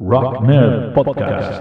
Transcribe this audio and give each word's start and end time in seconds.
Rock 0.00 0.40
Nerd 0.40 0.92
Podcast. 0.92 1.60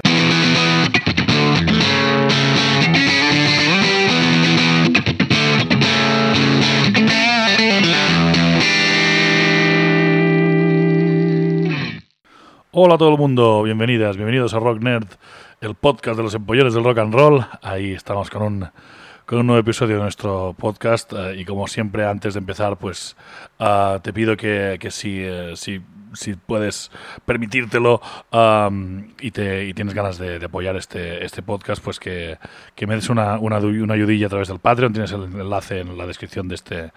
Hola 12.71 12.95
a 12.95 12.97
todo 12.97 13.11
el 13.11 13.19
mundo, 13.19 13.61
bienvenidas, 13.61 14.17
bienvenidos 14.17 14.55
a 14.55 14.59
Rock 14.59 14.81
Nerd, 14.81 15.05
el 15.61 15.75
podcast 15.75 16.17
de 16.17 16.23
los 16.23 16.33
empollones 16.33 16.73
del 16.73 16.83
rock 16.83 16.97
and 16.97 17.13
roll. 17.13 17.45
Ahí 17.61 17.91
estamos 17.91 18.31
con 18.31 18.41
un, 18.41 18.67
con 19.27 19.37
un 19.37 19.45
nuevo 19.45 19.59
episodio 19.59 19.97
de 19.97 20.01
nuestro 20.01 20.55
podcast 20.57 21.13
eh, 21.13 21.35
y 21.37 21.45
como 21.45 21.67
siempre 21.67 22.03
antes 22.07 22.33
de 22.33 22.39
empezar 22.39 22.77
pues 22.77 23.15
ah, 23.59 23.99
te 24.01 24.11
pido 24.11 24.35
que, 24.35 24.77
que 24.79 24.89
si, 24.89 25.19
eh, 25.19 25.51
si, 25.55 25.83
si 26.13 26.33
puedes 26.35 26.91
permitírtelo 27.25 28.01
y, 29.19 29.31
te, 29.31 29.65
y 29.65 29.73
tienes 29.73 29.93
ganas 29.93 30.17
de, 30.17 30.43
apoyar 30.43 30.75
este, 30.75 31.25
este 31.25 31.41
podcast 31.41 31.83
pues 31.83 31.99
que, 31.99 32.37
que 32.75 32.87
me 32.87 32.95
des 32.95 33.09
una, 33.09 33.39
una, 33.39 33.59
una 33.59 33.93
ayudilla 33.93 34.27
a 34.27 34.29
través 34.29 34.47
del 34.47 34.59
Patreon, 34.59 34.93
tienes 34.93 35.11
el 35.11 35.23
enlace 35.23 35.79
en 35.79 35.97
la 35.97 36.05
descripción 36.05 36.47
de 36.47 36.55
este, 36.55 36.91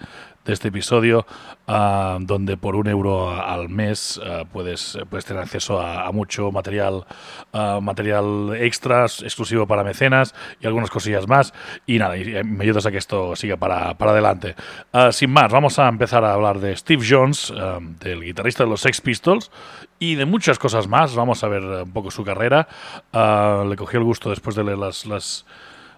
de 0.46 0.52
este 0.52 0.68
episodio, 0.68 1.27
donde 1.66 2.56
por 2.56 2.77
un 2.77 2.86
euro 2.86 3.30
al 3.30 3.68
mes 3.68 4.20
ah, 4.24 4.44
puedes, 4.50 4.96
puedes 5.10 5.24
tener 5.24 5.42
acceso 5.42 5.80
a, 5.80 6.10
mucho 6.12 6.52
material, 6.52 7.05
ah, 7.52 7.80
material 7.83 8.55
extras, 8.56 9.22
exclusivo 9.22 9.66
para 9.66 9.83
mecenas 9.83 10.34
y 10.60 10.66
algunas 10.66 10.88
cosillas 10.88 11.27
más. 11.27 11.52
Y 11.84 11.98
nada, 11.98 12.16
y, 12.16 12.36
eh, 12.36 12.44
me 12.44 12.64
ayudas 12.64 12.86
a 12.86 12.92
que 12.92 12.98
esto 12.98 13.34
siga 13.34 13.56
para, 13.56 13.98
para 13.98 14.12
adelante. 14.12 14.55
Ah, 14.92 15.10
sin 15.10 15.30
más, 15.30 15.52
vamos 15.52 15.78
a 15.78 15.88
empezar 15.88 16.24
a 16.24 16.33
hablar 16.33 16.60
de 16.60 16.77
Steve 16.77 17.05
Jones, 17.06 17.52
del 18.00 18.22
guitarrista 18.22 18.64
de 18.64 18.70
los 18.70 18.80
Sex 18.80 19.00
Pistols, 19.06 19.51
y 19.98 20.16
de 20.16 20.27
muchas 20.27 20.59
cosas 20.59 20.88
más. 20.88 21.14
Vamos 21.14 21.42
a 21.45 21.48
ver 21.48 21.62
eh, 21.62 21.83
un 21.84 21.92
poco 21.92 22.10
su 22.10 22.24
carrera. 22.24 22.66
Ah, 23.12 23.64
le 23.66 23.77
cogí 23.77 23.97
el 23.97 24.02
gusto 24.05 24.28
después 24.28 24.55
de 24.56 24.64
leer 24.64 24.78
las, 24.78 25.06
las, 25.06 25.47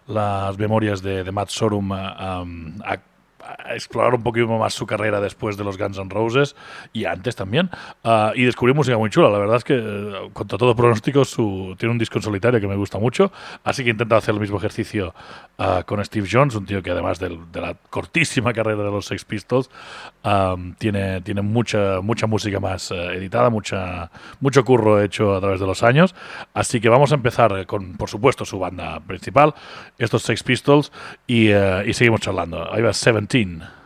las 0.06 0.56
memorias 0.58 1.02
de, 1.02 1.32
Matt 1.32 1.48
Sorum 1.48 1.90
a- 1.92 2.44
explorar 3.70 4.14
un 4.14 4.22
poquito 4.22 4.46
más 4.46 4.74
su 4.74 4.86
carrera 4.86 5.20
después 5.20 5.56
de 5.56 5.64
los 5.64 5.78
Guns 5.78 5.98
N' 5.98 6.10
Roses 6.10 6.56
y 6.92 7.04
antes 7.04 7.36
también. 7.36 7.70
Ah, 8.04 8.32
y 8.34 8.44
descubrí 8.44 8.74
música 8.74 8.96
muy 8.98 9.10
chula. 9.10 9.30
La 9.30 9.38
verdad 9.38 9.56
es 9.56 9.64
que, 9.64 9.76
eh, 9.76 10.30
contra 10.32 10.58
todo 10.58 10.74
pronóstico, 10.74 11.24
su, 11.24 11.74
tiene 11.78 11.92
un 11.92 11.98
disco 11.98 12.18
en 12.18 12.22
solitario 12.22 12.60
que 12.60 12.66
me 12.66 12.76
gusta 12.76 12.98
mucho. 12.98 13.32
Así 13.64 13.84
que 13.84 13.90
he 13.90 14.14
hacer 14.14 14.34
el 14.34 14.40
mismo 14.40 14.58
ejercicio 14.58 15.14
ah, 15.58 15.82
con 15.86 16.04
Steve 16.04 16.28
Jones, 16.30 16.54
un 16.54 16.66
tío 16.66 16.82
que 16.82 16.90
además 16.90 17.18
de 17.18 17.38
la 17.54 17.74
cortísima 17.90 18.52
carrera 18.54 18.82
de 18.82 18.90
los 18.90 19.06
Sex 19.06 19.24
Pistols, 19.24 19.70
tiene, 20.78 21.20
tiene 21.22 21.42
mucha, 21.42 22.00
mucha 22.02 22.26
música 22.26 22.60
más 22.60 22.90
eh, 22.90 22.94
editada, 23.14 23.50
mucha, 23.50 24.10
mucho 24.40 24.64
curro 24.64 25.02
hecho 25.02 25.34
a 25.34 25.40
través 25.40 25.60
de 25.60 25.66
los 25.66 25.82
años. 25.82 26.14
Así 26.54 26.80
que 26.80 26.88
vamos 26.88 27.12
a 27.12 27.14
empezar 27.14 27.66
con, 27.66 27.96
por 27.96 28.08
supuesto, 28.08 28.44
su 28.44 28.58
banda 28.58 29.00
principal, 29.00 29.54
estos 29.98 30.22
Sex 30.22 30.42
Pistols, 30.42 30.92
y, 31.26 31.48
eh, 31.48 31.84
y 31.86 31.94
seguimos 31.94 32.20
charlando. 32.20 32.72
Ahí 32.72 32.82
va 32.82 32.92
17. 32.92 33.37
sin. 33.38 33.77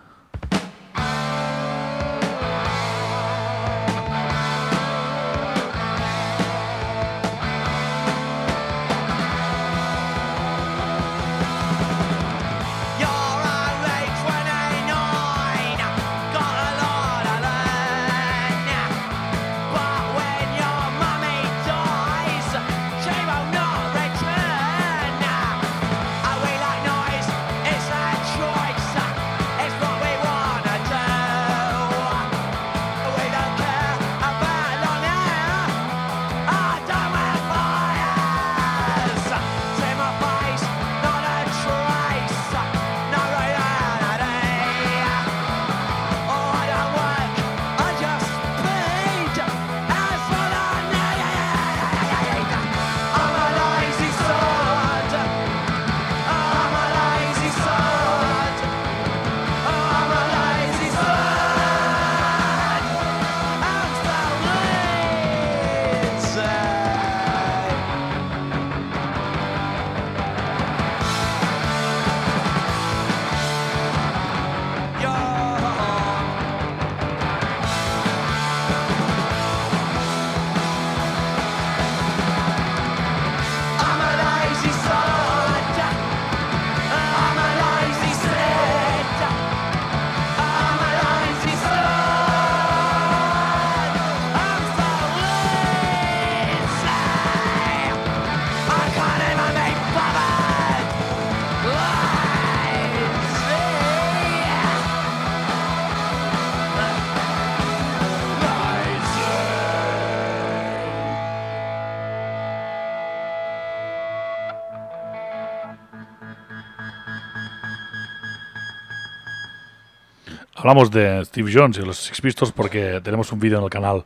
Hablamos 120.62 120.92
de 120.92 121.24
Steve 121.24 121.50
Jones 121.52 121.78
y 121.78 121.83
los 121.83 121.96
Sex 121.96 122.20
Pistols 122.20 122.52
porque 122.52 123.00
tenemos 123.02 123.33
un 123.33 123.40
vídeo 123.40 123.58
en 123.58 123.64
el 123.64 123.68
canal 123.68 124.05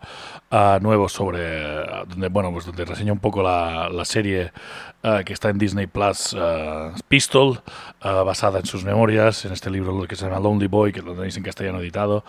ah, 0.51 0.79
nuevo 0.81 1.07
sobre 1.07 1.67
ah, 1.67 2.05
donde 2.09 2.31
bueno 2.31 2.51
pues 2.51 2.65
donde 2.65 2.87
reseña 2.87 3.13
un 3.13 3.19
poco 3.19 3.43
la, 3.43 3.91
la 3.91 4.07
serie 4.07 4.53
ah, 5.03 5.21
que 5.23 5.35
está 5.35 5.51
en 5.51 5.59
Disney 5.59 5.87
Plus 5.87 6.35
ah, 6.35 6.95
Pistol 7.09 7.61
basada 8.01 8.61
en 8.61 8.65
sus 8.65 8.85
memorias 8.85 9.45
en 9.45 9.53
este 9.53 9.69
libro 9.69 10.09
que 10.09 10.17
se 10.17 10.25
llama 10.25 10.41
Lonely 10.41 10.67
Boy 10.67 10.93
que 10.95 11.03
lo 11.03 11.15
tenéis 11.15 11.37
en 11.37 11.43
castellano 11.43 11.79
editado 11.79 12.25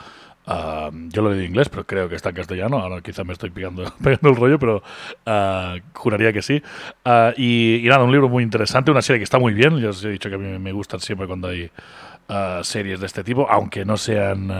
Ah, 0.49 0.89
yo 0.93 1.21
lo 1.21 1.27
he 1.27 1.31
leído 1.31 1.43
en 1.43 1.51
inglés, 1.51 1.67
pero 1.67 1.85
creo 1.85 2.07
que 2.07 2.15
está 2.15 2.29
en 2.29 2.35
castellano. 2.35 2.79
Ahora 2.79 3.01
quizá 3.01 3.25
me 3.25 3.33
estoy 3.33 3.49
pegando, 3.49 3.83
pegando 4.01 4.29
el 4.29 4.35
rollo, 4.37 4.57
pero 4.57 4.81
ah, 5.25 5.75
juraría 5.93 6.31
que 6.31 6.41
sí. 6.41 6.63
Ah, 7.03 7.33
y, 7.35 7.81
y 7.83 7.89
nada, 7.89 8.05
un 8.05 8.13
libro 8.13 8.29
muy 8.29 8.43
interesante, 8.43 8.89
una 8.89 9.01
serie 9.01 9.19
que 9.19 9.25
está 9.25 9.39
muy 9.39 9.53
bien. 9.53 9.77
Yo 9.77 9.89
os 9.89 10.03
he 10.05 10.09
dicho 10.09 10.29
que 10.29 10.35
a 10.35 10.37
mí 10.37 10.57
me 10.57 10.71
gustan 10.71 11.01
siempre 11.01 11.27
cuando 11.27 11.49
hay 11.49 11.69
ah, 12.29 12.61
series 12.63 12.99
de 12.99 13.05
este 13.05 13.23
tipo, 13.23 13.47
aunque 13.49 13.85
no 13.85 13.97
sean 13.97 14.51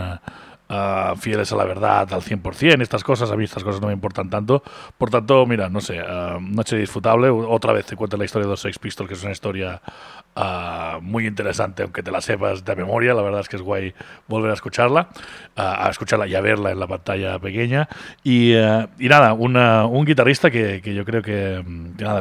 ah, 0.70 1.14
fieles 1.18 1.50
a 1.52 1.56
la 1.56 1.64
verdad 1.64 2.12
al 2.12 2.20
100%. 2.22 2.82
Estas 2.82 3.02
cosas, 3.02 3.30
a 3.30 3.36
mí 3.36 3.44
estas 3.44 3.64
cosas 3.64 3.80
no 3.80 3.86
me 3.86 3.92
importan 3.94 4.28
tanto. 4.28 4.62
Por 4.98 5.10
tanto, 5.10 5.46
mira, 5.46 5.68
no 5.68 5.80
sé, 5.80 5.98
noche 6.40 6.76
disfrutable. 6.76 7.30
Otra 7.30 7.72
vez 7.72 7.86
te 7.86 7.96
cuento 7.96 8.16
la 8.16 8.24
historia 8.26 8.46
de 8.46 8.50
los 8.50 8.60
Sex 8.60 8.78
Pistols, 8.78 9.08
que 9.08 9.14
es 9.14 9.22
una 9.22 9.32
historia 9.32 9.80
ah, 10.36 10.98
muy 11.00 11.26
interesante, 11.26 11.82
aunque 11.82 12.02
te 12.02 12.10
la 12.10 12.20
sepas 12.20 12.64
de 12.64 12.76
memoria. 12.76 13.14
La 13.14 13.22
verdad 13.22 13.40
es 13.40 13.48
que 13.48 13.56
es 13.56 13.62
guay 13.62 13.94
volver 14.26 14.50
a 14.50 14.54
escucharla, 14.54 15.08
ah, 15.56 15.86
a 15.86 15.90
escucharla 15.90 16.26
y 16.26 16.34
a 16.34 16.40
verla 16.42 16.70
en 16.70 16.78
la 16.80 16.86
pantalla 16.86 17.38
pequeña. 17.38 17.88
Y, 18.22 18.52
eh, 18.52 18.86
y 18.98 19.08
nada, 19.08 19.32
una- 19.32 19.86
un 19.86 20.04
guitarrista 20.04 20.50
que, 20.50 20.80
yo 20.94 21.04
creo 21.06 21.22
que, 21.22 21.62
mm, 21.66 21.96
que 21.96 22.04
nada, 22.04 22.20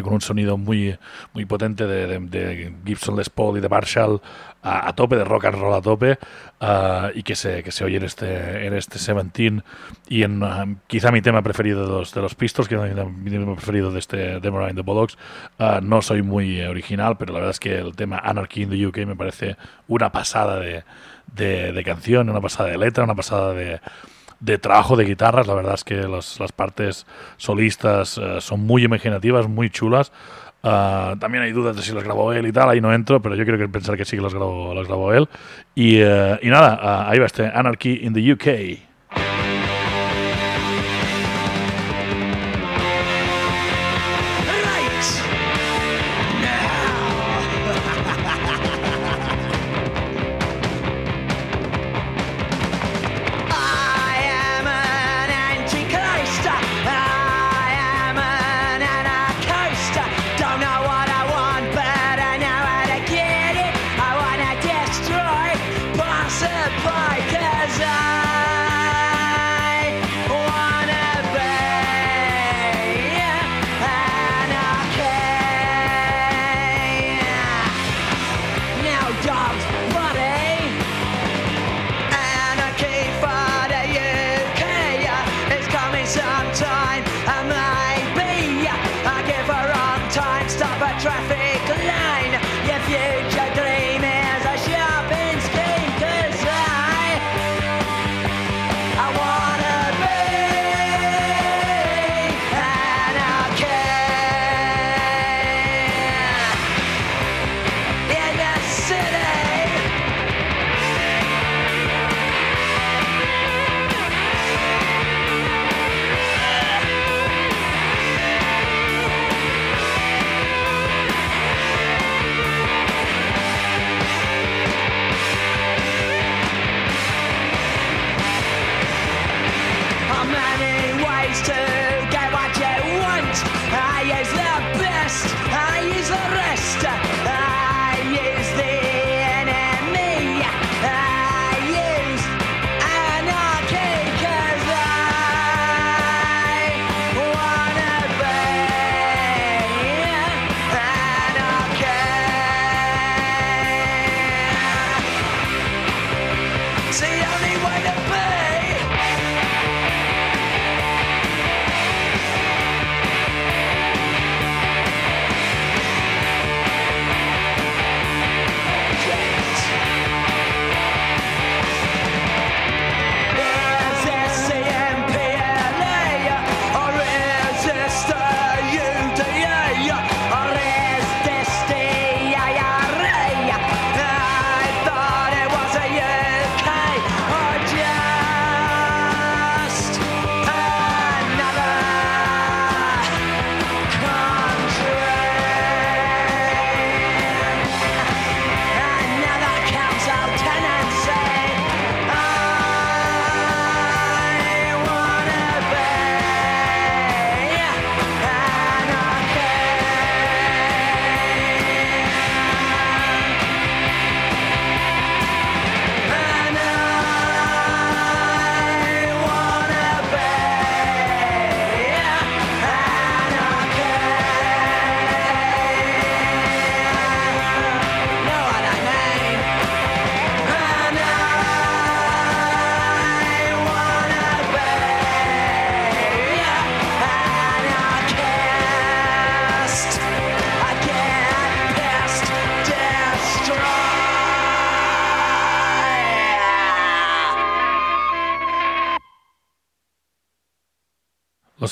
con 0.00 0.14
un 0.14 0.20
sonido 0.20 0.56
muy, 0.56 0.96
muy 1.34 1.44
potente 1.44 1.86
de, 1.86 2.72
Gibson 2.86 3.16
Les 3.16 3.28
Paul 3.28 3.58
y 3.58 3.60
de 3.60 3.68
Marshall 3.68 4.20
a, 4.62 4.92
tope, 4.94 5.16
de 5.16 5.24
rock 5.24 5.46
and 5.46 5.56
roll 5.56 5.74
a 5.74 5.82
tope, 5.82 6.18
ah, 6.60 7.10
y 7.14 7.22
que 7.22 7.34
se, 7.34 7.62
que 7.62 7.72
se 7.72 7.84
oye 7.84 7.96
en 7.96 8.04
este, 8.04 8.66
en 8.66 8.74
este 8.74 8.98
Seventeen 8.98 9.64
y 10.08 10.22
en 10.22 10.42
ah, 10.42 10.66
quizá 10.86 11.10
mi 11.10 11.20
tema 11.20 11.42
preferido 11.42 11.84
de 11.84 11.88
los, 11.88 12.14
de 12.14 12.22
los 12.22 12.34
Pistols, 12.34 12.68
que 12.68 12.76
mi 12.76 13.30
tema 13.30 13.54
preferido 13.54 13.90
de 13.90 13.98
este 13.98 14.40
Demo 14.40 14.66
in 14.68 14.76
the 14.76 14.82
Bollocks. 14.82 15.18
Ah, 15.58 15.80
no 15.82 16.00
soy 16.00 16.22
muy 16.22 16.60
eh, 16.60 16.68
original, 16.68 17.16
pero 17.18 17.32
la 17.32 17.40
verdad 17.40 17.50
es 17.50 17.60
que 17.60 17.78
el 17.78 17.96
tema 17.96 18.18
Anarchy 18.18 18.62
in 18.62 18.70
the 18.70 18.86
UK 18.86 18.98
me 18.98 19.16
parece 19.16 19.56
una 19.88 20.12
pasada 20.12 20.60
de, 20.60 20.84
de, 21.34 21.72
de 21.72 21.84
canción, 21.84 22.30
una 22.30 22.40
pasada 22.40 22.70
de 22.70 22.78
letra, 22.78 23.04
una 23.04 23.16
pasada 23.16 23.52
de, 23.52 23.80
de 24.42 24.58
trabajo 24.58 24.96
de 24.96 25.04
guitarras. 25.04 25.46
La 25.46 25.54
verdad 25.54 25.74
es 25.74 25.84
que 25.84 25.94
las, 25.94 26.38
las 26.40 26.52
partes 26.52 27.06
solistas 27.36 28.18
eh, 28.18 28.40
son 28.40 28.60
muy 28.60 28.84
imaginativas, 28.84 29.48
muy 29.48 29.70
chulas. 29.70 30.12
Ah, 30.64 31.14
también 31.18 31.42
hay 31.42 31.52
dudas 31.52 31.74
de 31.74 31.82
si 31.82 31.92
las 31.92 32.04
grabó 32.04 32.32
él 32.32 32.46
y 32.46 32.52
tal, 32.52 32.68
ahí 32.68 32.80
no 32.80 32.92
entro, 32.92 33.20
pero 33.20 33.34
yo 33.34 33.44
quiero 33.44 33.58
que 33.58 33.68
pensar 33.68 33.96
que 33.96 34.04
sí 34.04 34.16
que 34.16 34.22
las 34.22 34.34
grabó, 34.34 34.74
las 34.74 34.86
grabó 34.86 35.12
él. 35.12 35.28
Y, 35.74 35.96
eh, 35.98 36.38
y 36.42 36.48
nada, 36.48 36.78
ah, 36.80 37.10
ahí 37.10 37.18
va 37.18 37.26
este 37.26 37.46
Anarchy 37.46 38.00
in 38.02 38.12
the 38.12 38.32
UK. 38.32 38.91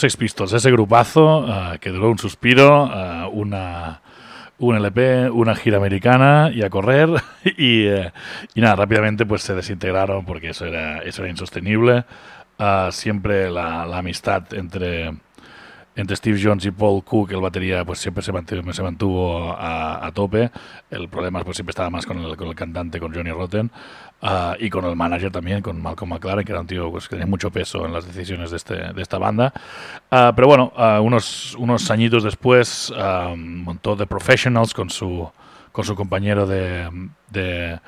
Sex 0.00 0.16
Pistols, 0.16 0.52
ese 0.52 0.70
grupazo 0.70 1.46
eh, 1.46 1.78
que 1.78 1.90
duró 1.90 2.10
un 2.10 2.18
suspiro, 2.18 2.90
eh, 2.92 3.28
una, 3.32 4.00
un 4.58 4.76
LP, 4.76 5.30
una 5.30 5.54
gira 5.54 5.76
americana 5.76 6.50
y 6.52 6.62
a 6.62 6.70
correr. 6.70 7.10
y, 7.44 7.86
eh, 7.86 8.12
y 8.54 8.60
nada, 8.60 8.76
rápidamente 8.76 9.26
pues 9.26 9.42
se 9.42 9.54
desintegraron 9.54 10.24
porque 10.24 10.50
eso 10.50 10.66
era, 10.66 10.98
eso 11.00 11.22
era 11.22 11.30
insostenible. 11.30 12.04
Siempre 12.90 13.50
la 13.50 13.84
amistad 13.96 14.52
entre, 14.52 15.14
entre 16.00 16.16
Steve 16.16 16.40
Jones 16.42 16.64
y 16.64 16.70
Paul 16.70 17.04
Cook, 17.04 17.32
el 17.32 17.40
batería, 17.40 17.84
pues 17.84 17.98
siempre 17.98 18.22
se 18.22 18.32
mantuvo, 18.32 18.72
se 18.72 18.82
mantuvo 18.82 19.52
a, 19.52 20.06
a 20.06 20.12
tope. 20.12 20.50
El 20.90 21.08
problema 21.08 21.42
pues 21.44 21.56
siempre 21.56 21.70
estaba 21.70 21.90
más 21.90 22.06
con 22.06 22.18
el, 22.18 22.36
con 22.36 22.48
el 22.48 22.54
cantante, 22.54 22.98
con 22.98 23.14
Johnny 23.14 23.30
Rotten, 23.30 23.70
ah, 24.22 24.56
y 24.58 24.70
con 24.70 24.84
el 24.84 24.96
manager 24.96 25.30
también, 25.30 25.62
con 25.62 25.80
Malcolm 25.80 26.10
McLaren, 26.10 26.44
que 26.44 26.52
era 26.52 26.60
un 26.60 26.66
tío 26.66 26.90
pues, 26.90 27.08
que 27.08 27.16
tenía 27.16 27.26
mucho 27.26 27.50
peso 27.50 27.86
en 27.86 27.92
las 27.92 28.06
decisiones 28.06 28.50
de, 28.50 28.56
este, 28.56 28.74
de 28.92 29.02
esta 29.02 29.18
banda. 29.18 29.52
Ah, 30.10 30.32
pero 30.34 30.48
bueno, 30.48 30.72
ah, 30.76 31.00
unos, 31.00 31.54
unos 31.56 31.90
añitos 31.90 32.24
después 32.24 32.92
montó 33.36 33.96
The 33.96 34.06
Professionals 34.06 34.74
con 34.74 34.90
su, 34.90 35.30
con 35.72 35.84
su 35.84 35.94
compañero 35.94 36.46
de, 36.46 36.88
de, 37.30 37.78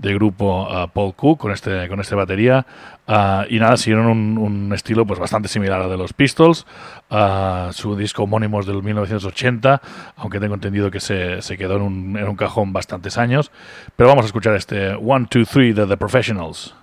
de 0.00 0.14
grupo 0.14 0.66
ah, 0.70 0.86
Paul 0.86 1.14
Cook 1.14 1.38
con 1.38 1.52
este, 1.52 1.88
con 1.88 2.00
este 2.00 2.14
batería. 2.14 2.66
Ah, 3.06 3.44
y 3.48 3.58
nada, 3.58 3.76
siguieron 3.76 4.06
un, 4.06 4.38
un 4.38 4.72
estilo 4.72 5.06
pues 5.06 5.18
bastante 5.18 5.48
similar 5.48 5.80
al 5.80 5.90
de 5.90 5.96
los 5.96 6.12
Pistols. 6.12 6.66
Ah, 7.10 7.70
su 7.72 7.96
disco 7.96 8.24
homónimo 8.24 8.60
es 8.60 8.66
del 8.66 8.82
1980, 8.82 9.82
aunque 10.16 10.40
tengo 10.40 10.54
entendido 10.54 10.90
que 10.90 11.00
se, 11.00 11.42
se 11.42 11.56
quedó 11.56 11.76
en 11.76 11.82
un, 11.82 12.16
en 12.16 12.28
un 12.28 12.36
cajón 12.36 12.72
bastantes 12.72 13.18
años. 13.18 13.50
Pero 13.96 14.08
vamos 14.08 14.24
a 14.24 14.26
escuchar 14.26 14.54
este 14.56 14.94
One, 14.94 15.26
Two, 15.28 15.44
Three 15.44 15.72
de 15.72 15.86
The 15.86 15.96
Professionals. 15.96 16.74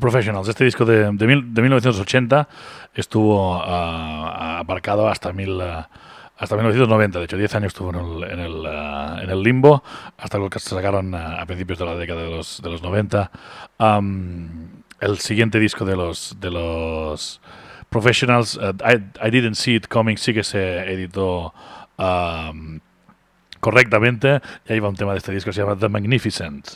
Professionals, 0.00 0.48
este 0.48 0.64
disco 0.64 0.84
de, 0.84 1.12
de, 1.12 1.26
mil- 1.26 1.52
de 1.54 1.62
1980 1.62 2.48
estuvo 2.94 3.54
ah, 3.62 4.58
aparcado 4.58 5.08
hasta, 5.08 5.32
mil, 5.32 5.60
ah, 5.60 5.88
hasta 6.38 6.56
1990, 6.56 7.18
de 7.18 7.24
hecho 7.26 7.36
10 7.36 7.54
años 7.54 7.66
estuvo 7.68 7.90
en 7.90 7.96
el, 8.24 8.30
en 8.32 8.38
el, 8.40 8.66
ah, 8.66 9.20
en 9.22 9.30
el 9.30 9.42
limbo, 9.42 9.84
hasta 10.18 10.38
que 10.48 10.58
se 10.58 10.70
sacaron 10.70 11.14
a 11.14 11.44
principios 11.46 11.78
de 11.78 11.84
la 11.86 11.94
década 11.94 12.22
de 12.22 12.30
los, 12.30 12.60
de 12.62 12.70
los 12.70 12.82
90. 12.82 13.30
Am, 13.78 14.82
el 15.00 15.18
siguiente 15.18 15.58
disco 15.60 15.84
de 15.84 15.96
los, 15.96 16.36
de 16.40 16.50
los 16.50 17.40
Professionals, 17.90 18.58
ah, 18.62 18.72
I, 18.92 19.26
I 19.26 19.30
Didn't 19.30 19.54
See 19.56 19.74
It 19.76 19.86
Coming, 19.88 20.16
sí 20.16 20.32
que 20.34 20.44
se 20.44 20.92
editó 20.92 21.52
am, 21.98 22.80
correctamente, 23.60 24.40
y 24.68 24.72
ahí 24.72 24.80
va 24.80 24.88
un 24.88 24.96
tema 24.96 25.12
de 25.12 25.18
este 25.18 25.32
disco 25.32 25.52
se 25.52 25.60
llama 25.60 25.76
The 25.76 25.88
Magnificent. 25.88 26.66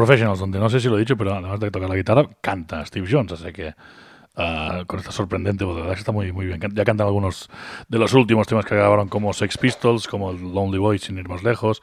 Professionals, 0.00 0.38
donde 0.38 0.58
no 0.58 0.70
sé 0.70 0.80
si 0.80 0.88
lo 0.88 0.96
he 0.96 1.00
dicho, 1.00 1.14
pero 1.14 1.34
además 1.34 1.60
de 1.60 1.70
tocar 1.70 1.90
la 1.90 1.94
guitarra, 1.94 2.26
canta 2.40 2.86
Steve 2.86 3.06
Jones, 3.10 3.32
así 3.32 3.52
que 3.52 3.74
ah, 4.34 4.84
con 4.86 4.98
esta 4.98 5.12
sorprendente 5.12 5.62
voz, 5.62 5.86
está 5.98 6.10
muy, 6.10 6.32
muy 6.32 6.46
bien. 6.46 6.58
Ya 6.72 6.86
cantan 6.86 7.06
algunos 7.06 7.50
de 7.86 7.98
los 7.98 8.14
últimos 8.14 8.46
temas 8.46 8.64
que 8.64 8.74
grabaron, 8.74 9.08
como 9.08 9.34
Sex 9.34 9.58
Pistols, 9.58 10.08
como 10.08 10.30
el 10.30 10.40
Lonely 10.40 10.78
Boy, 10.78 10.98
sin 10.98 11.18
ir 11.18 11.28
más 11.28 11.42
lejos. 11.42 11.82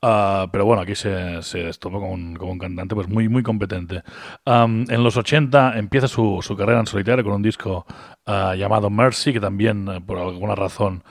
Ah, 0.00 0.46
pero 0.50 0.64
bueno, 0.64 0.80
aquí 0.80 0.94
se, 0.94 1.42
se 1.42 1.70
como 1.78 2.10
un, 2.10 2.36
como 2.36 2.52
un 2.52 2.58
cantante 2.58 2.94
pues 2.94 3.06
muy, 3.06 3.28
muy 3.28 3.42
competente. 3.42 4.02
Am, 4.46 4.86
en 4.88 5.04
los 5.04 5.18
80 5.18 5.78
empieza 5.78 6.08
su, 6.08 6.38
su 6.40 6.56
carrera 6.56 6.80
en 6.80 6.86
solitario 6.86 7.22
con 7.22 7.34
un 7.34 7.42
disco 7.42 7.84
ah, 8.24 8.54
llamado 8.56 8.88
Mercy, 8.88 9.34
que 9.34 9.40
también, 9.40 9.86
eh, 9.88 10.00
por 10.00 10.16
alguna 10.16 10.54
razón, 10.54 11.04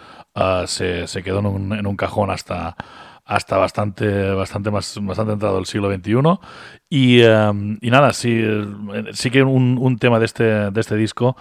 se, 0.65 1.05
se 1.05 1.21
quedó 1.21 1.39
en 1.39 1.45
un, 1.45 1.73
en 1.73 1.85
un 1.85 1.95
cajón 1.95 2.31
hasta 2.31 2.75
hasta 3.27 3.57
bastante 3.57 4.31
bastante 4.31 4.71
más 4.71 4.97
bastante 5.01 5.33
entrado 5.33 5.59
el 5.59 5.65
siglo 5.65 5.89
XXI 5.89 6.39
y, 6.89 7.21
eh, 7.21 7.51
y 7.81 7.89
nada 7.91 8.13
sí 8.13 8.39
eh, 8.41 8.65
sí 9.13 9.29
que 9.31 9.43
un, 9.43 9.77
un 9.79 9.97
tema 9.97 10.19
de 10.19 10.25
este 10.25 10.43
de 10.71 10.79
este 10.81 10.95
disco 10.95 11.35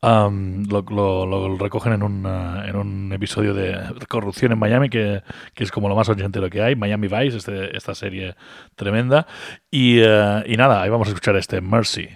am, 0.00 0.64
lo, 0.68 0.82
lo- 0.82 1.26
lo 1.26 1.56
recogen 1.58 1.92
en 1.92 2.02
un, 2.02 2.26
eh, 2.26 2.68
en 2.68 2.76
un 2.76 3.12
episodio 3.12 3.54
de 3.54 3.76
corrupción 4.08 4.52
en 4.52 4.58
Miami, 4.58 4.88
que, 4.88 5.22
que 5.54 5.64
es 5.64 5.70
como 5.70 5.88
lo 5.88 5.94
más 5.96 6.08
ochentero 6.08 6.50
que 6.50 6.62
hay, 6.62 6.74
Miami 6.76 7.08
Vice, 7.08 7.36
este- 7.38 7.76
esta 7.76 7.94
serie 7.94 8.34
tremenda. 8.74 9.26
Y, 9.70 10.00
eh, 10.00 10.42
y 10.46 10.56
nada, 10.56 10.82
ahí 10.82 10.90
vamos 10.90 11.06
a 11.08 11.10
escuchar 11.10 11.36
este 11.36 11.60
Mercy. 11.60 12.08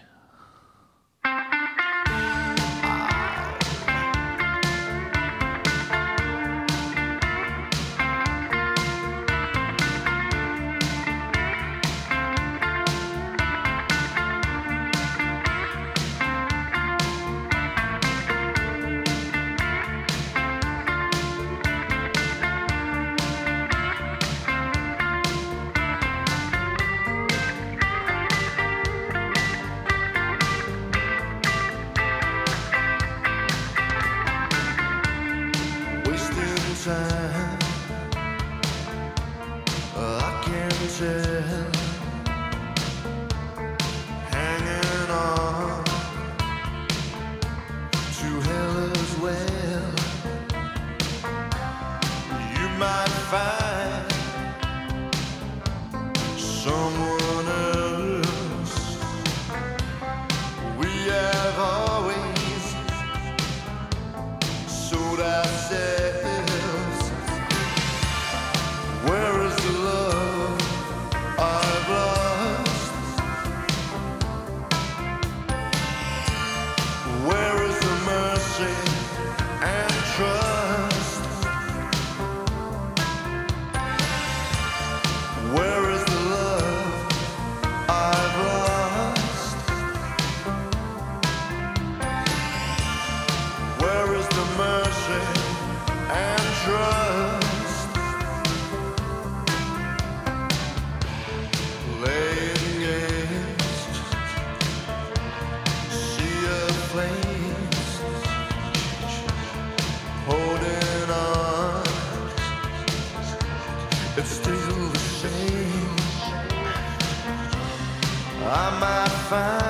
Find 119.28 119.65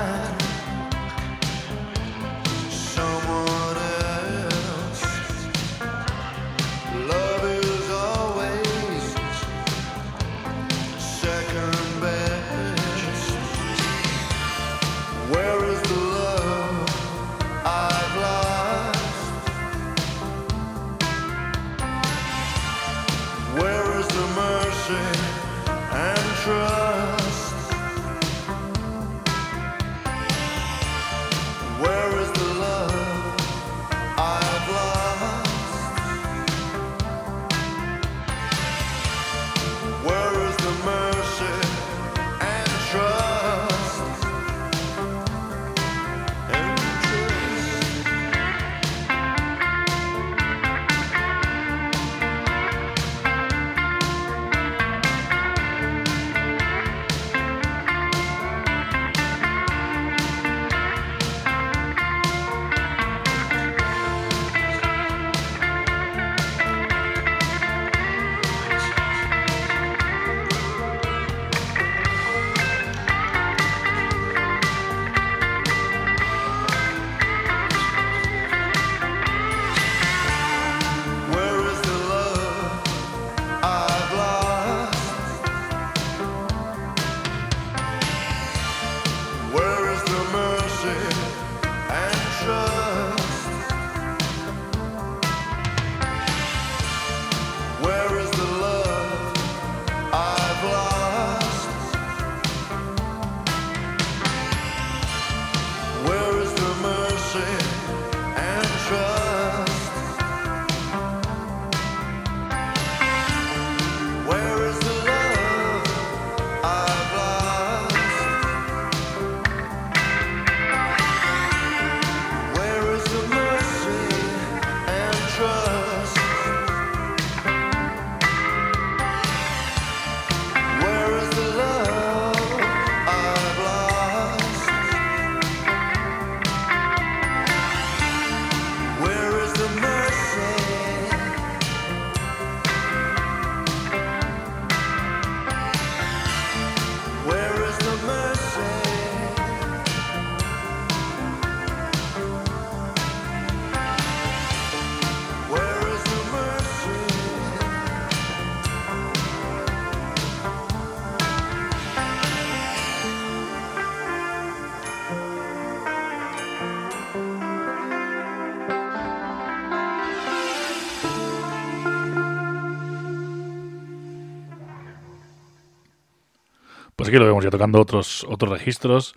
Pues 177.07 177.15
aquí 177.15 177.21
lo 177.21 177.27
vemos 177.27 177.45
ya 177.45 177.51
tocando 177.51 177.81
otros, 177.81 178.27
otros 178.29 178.51
registros 178.51 179.15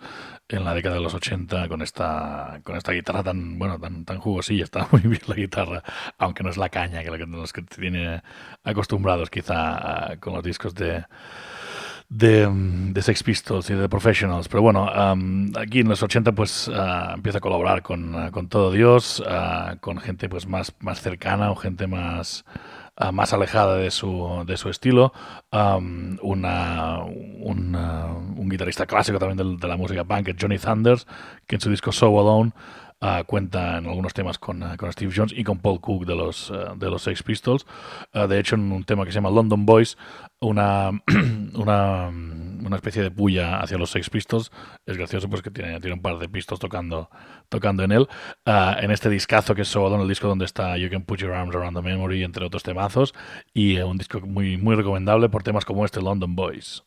en 0.48 0.64
la 0.64 0.76
década 0.76 0.94
de 0.94 1.02
los 1.02 1.16
80 1.16 1.68
con 1.68 1.82
esta, 1.82 2.62
con 2.64 2.78
esta 2.78 2.92
guitarra 2.92 3.24
tan, 3.24 3.58
bueno, 3.58 3.80
tan, 3.80 4.06
tan 4.06 4.20
jugosilla. 4.20 4.64
Está 4.66 4.88
muy 4.92 5.02
bien 5.02 5.22
la 5.26 5.34
guitarra, 5.34 5.84
aunque 6.20 6.44
no 6.44 6.52
es 6.52 6.58
la 6.58 6.70
caña 6.70 7.04
que, 7.04 7.10
que- 7.10 7.26
los 7.26 7.52
que 7.52 7.64
tiene 7.64 8.22
acostumbrados 8.64 9.32
quizá 9.32 10.18
con 10.20 10.36
los 10.36 10.44
discos 10.44 10.76
de, 10.76 11.04
de, 12.10 13.02
Sex 13.02 13.24
Pistols 13.24 13.68
y 13.72 13.74
de 13.74 13.90
Professionals. 13.90 14.48
Pero 14.50 14.62
bueno, 14.62 14.88
am, 14.88 15.52
aquí 15.58 15.80
en 15.80 15.90
los 15.90 16.04
80 16.04 16.34
pues 16.34 16.70
ah, 16.72 17.14
empieza 17.16 17.40
a 17.40 17.42
colaborar 17.42 17.82
con, 17.82 18.30
con 18.30 18.50
Todo 18.50 18.72
Dios, 18.72 19.24
ah, 19.28 19.78
con 19.82 19.98
gente 19.98 20.30
pues 20.30 20.46
más, 20.46 20.76
más 20.80 21.02
cercana 21.02 21.50
o 21.50 21.56
gente 21.56 21.88
más, 21.88 22.46
ah, 23.00 23.12
más 23.12 23.34
alejada 23.34 23.78
de 23.78 23.90
su, 23.90 24.44
de 24.46 24.56
su 24.58 24.70
estilo. 24.70 25.12
Am, 25.52 26.20
una, 26.22 27.00
un, 27.04 27.76
ah, 27.76 28.14
un 28.36 28.48
guitarrista 28.50 28.86
clásico 28.86 29.18
también 29.18 29.38
del- 29.38 29.58
de, 29.60 29.68
la 29.68 29.78
música 29.78 30.04
punk, 30.04 30.30
Johnny 30.40 30.60
Thunders, 30.60 31.08
que 31.48 31.56
en 31.56 31.62
su 31.62 31.70
disco 31.72 31.92
So 31.92 32.08
Alone 32.20 32.52
ah, 33.02 33.24
cuenta 33.26 33.78
en 33.78 33.88
algunos 33.88 34.14
temas 34.14 34.38
con, 34.38 34.62
ah, 34.64 34.78
con 34.78 34.92
Steve 34.92 35.14
Jones 35.16 35.34
y 35.36 35.44
con 35.44 35.60
Paul 35.60 35.82
Cook 35.82 36.06
de 36.06 36.16
los, 36.16 36.52
ah, 36.52 36.74
de 36.76 36.90
los 36.90 37.04
Sex 37.04 37.24
Pistols. 37.24 37.66
De 38.14 38.40
hecho, 38.40 38.56
en 38.56 38.72
un 38.72 38.84
tema 38.84 39.06
que 39.06 39.12
se 39.12 39.16
llama 39.16 39.30
London 39.30 39.66
Boys, 39.66 39.98
una, 40.40 40.92
una, 41.54 42.08
una 42.08 42.76
especie 42.76 43.02
de 43.02 43.12
puya 43.12 43.60
hacia 43.60 43.78
los 43.78 43.90
Sex 43.90 44.10
Pistols. 44.10 44.52
Es 44.86 44.98
gracioso 44.98 45.30
pues 45.30 45.42
que 45.42 45.52
tiene, 45.52 45.80
tiene 45.80 45.96
un 45.96 46.02
par 46.02 46.18
de 46.20 46.30
pistos 46.30 46.60
tocando, 46.60 47.10
tocando 47.50 47.84
en 47.84 47.92
él. 47.92 48.08
En 48.46 48.92
este 48.92 49.10
discazo 49.10 49.56
que 49.56 49.64
es 49.64 49.68
So 49.68 49.86
Alone, 49.86 50.04
el 50.04 50.10
disco 50.10 50.28
donde 50.28 50.46
está 50.46 50.78
You 50.78 50.90
Can 50.90 51.04
Put 51.04 51.20
Your 51.20 51.34
Arms 51.34 51.56
Around 51.56 51.78
the 51.78 51.82
Memory, 51.82 52.24
entre 52.24 52.46
otros 52.46 52.64
temazos. 52.64 53.14
Y 53.54 53.78
eh, 53.78 53.84
un 53.84 53.98
disco 53.98 54.22
muy, 54.22 54.58
muy 54.58 54.76
recomendable 54.76 55.30
por 55.30 55.44
temas 55.44 55.66
como 55.66 55.86
este, 55.86 56.02
London 56.02 56.36
Boys. 56.36 56.84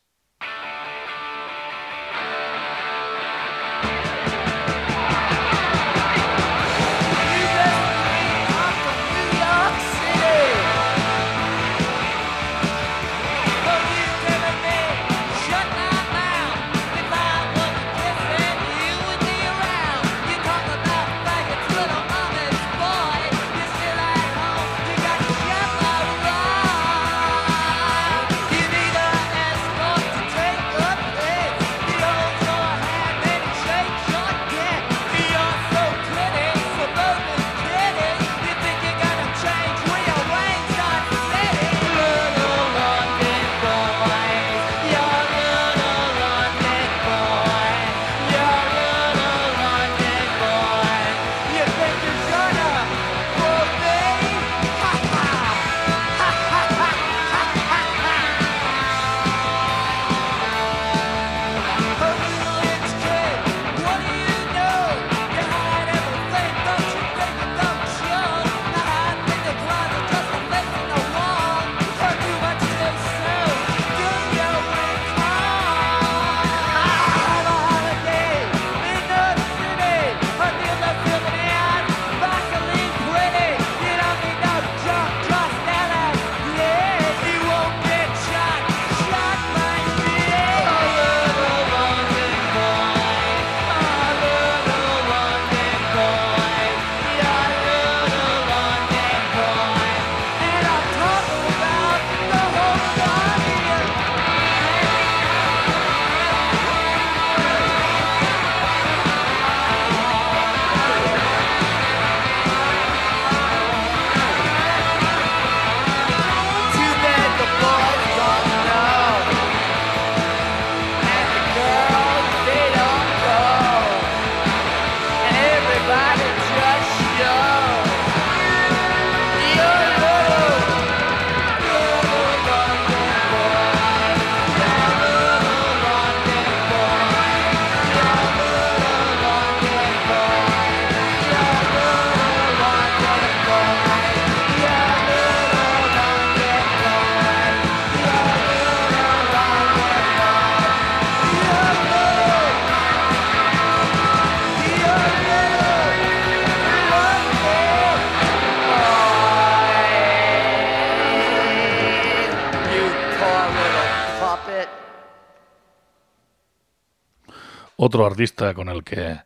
Otro 167.84 168.06
artista 168.06 168.54
con 168.54 168.68
el 168.68 168.84
que 168.84 169.18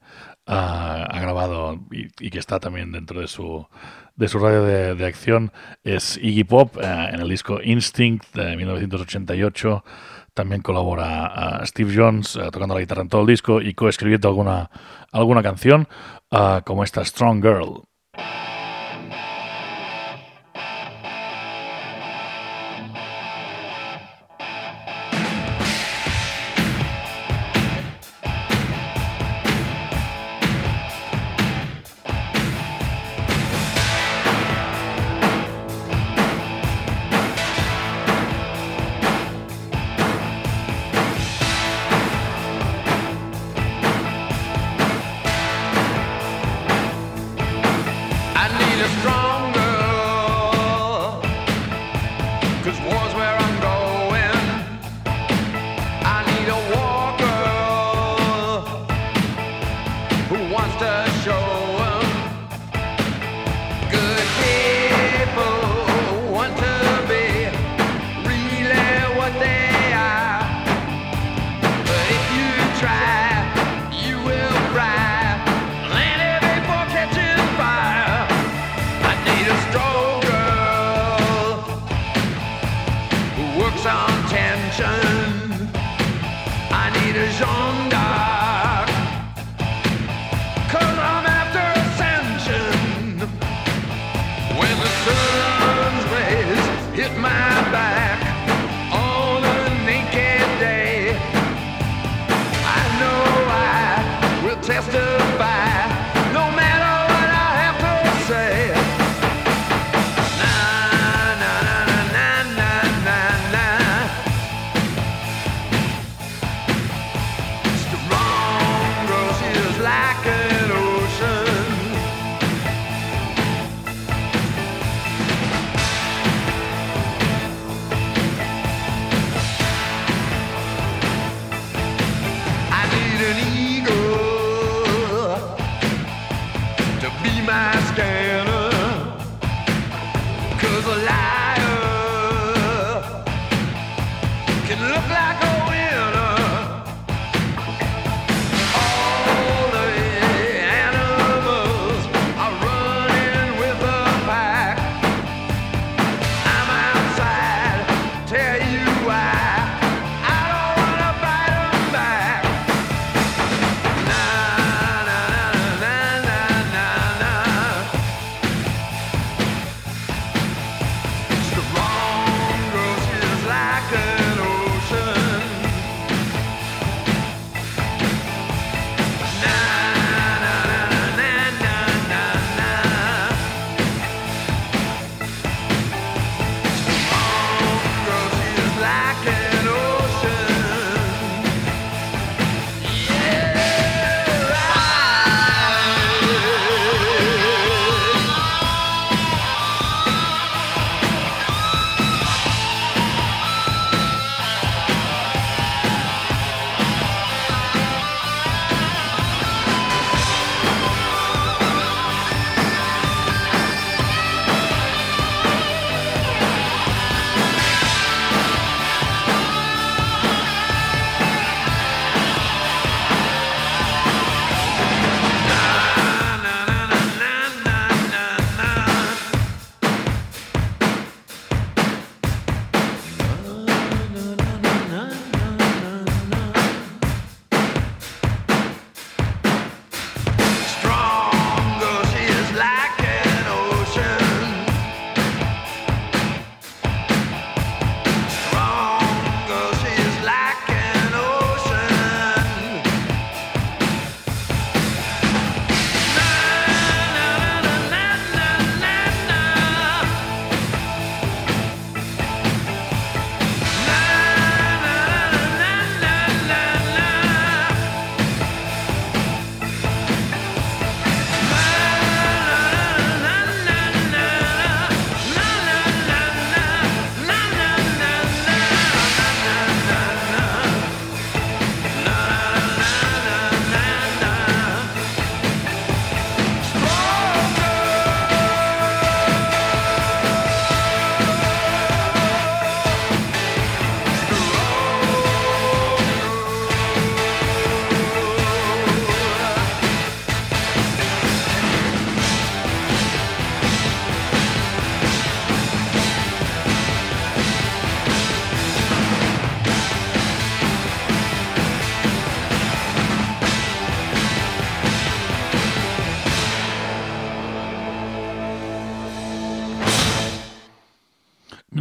ah, 0.46 1.06
ha 1.10 1.20
grabado 1.20 1.78
y, 1.90 2.30
que 2.30 2.38
está 2.38 2.58
también 2.58 2.90
dentro 2.90 3.20
de 3.20 3.28
su, 3.28 3.66
de 4.14 4.28
su 4.28 4.38
radio 4.38 4.62
de, 4.94 5.06
acción 5.06 5.52
es 5.84 6.16
Iggy 6.16 6.44
Pop 6.44 6.78
eh, 6.78 7.10
en 7.12 7.20
el 7.20 7.28
disco 7.28 7.60
Instinct 7.62 8.34
de 8.34 8.56
1988. 8.56 9.84
También 10.32 10.62
colabora 10.62 11.26
a 11.26 11.66
Steve 11.66 11.92
Jones 11.94 12.36
eh, 12.36 12.48
tocando 12.50 12.72
la 12.72 12.80
guitarra 12.80 13.02
en 13.02 13.10
todo 13.10 13.20
el 13.20 13.26
disco 13.26 13.60
y 13.60 13.74
coescribiendo 13.74 14.26
alguna, 14.28 14.70
alguna 15.12 15.42
canción 15.42 15.86
ah, 16.30 16.62
como 16.64 16.82
esta 16.82 17.04
Strong 17.04 17.42
Girl. 17.42 17.82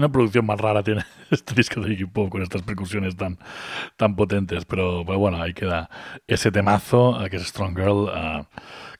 Una 0.05 0.11
producción 0.11 0.45
más 0.45 0.61
rara 0.61 0.83
tiene 0.83 1.03
este 1.31 1.55
disco 1.55 1.81
de 1.81 1.91
Iggy 1.93 2.05
con 2.29 2.43
estas 2.43 2.61
percusiones 2.61 3.17
tan, 3.17 3.39
tan 3.97 4.15
potentes. 4.15 4.63
Pero, 4.65 5.03
pero 5.03 5.17
bueno, 5.17 5.41
ahí 5.41 5.55
queda 5.55 5.89
ese 6.27 6.51
temazo 6.51 7.25
eh, 7.25 7.29
que 7.31 7.37
es 7.37 7.47
Strong 7.47 7.75
Girl, 7.75 8.07
eh, 8.13 8.43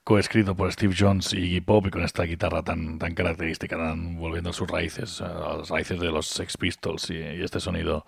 coescrito 0.06 0.56
por 0.56 0.72
Steve 0.72 0.94
Jones 0.98 1.34
y 1.34 1.40
Iggy 1.40 1.62
Pop 1.62 1.88
y 1.88 1.90
con 1.90 2.04
esta 2.04 2.24
guitarra 2.24 2.62
tan, 2.62 3.00
tan 3.00 3.16
característica, 3.16 3.76
tan 3.76 4.18
volviendo 4.18 4.52
a 4.52 4.54
sus 4.54 4.70
raíces, 4.70 5.20
a 5.20 5.58
las 5.58 5.70
raíces 5.70 6.00
de 6.00 6.12
los 6.12 6.28
Sex 6.28 6.58
Pistols 6.58 7.10
y, 7.10 7.16
y 7.16 7.42
este 7.42 7.60
sonido 7.60 8.06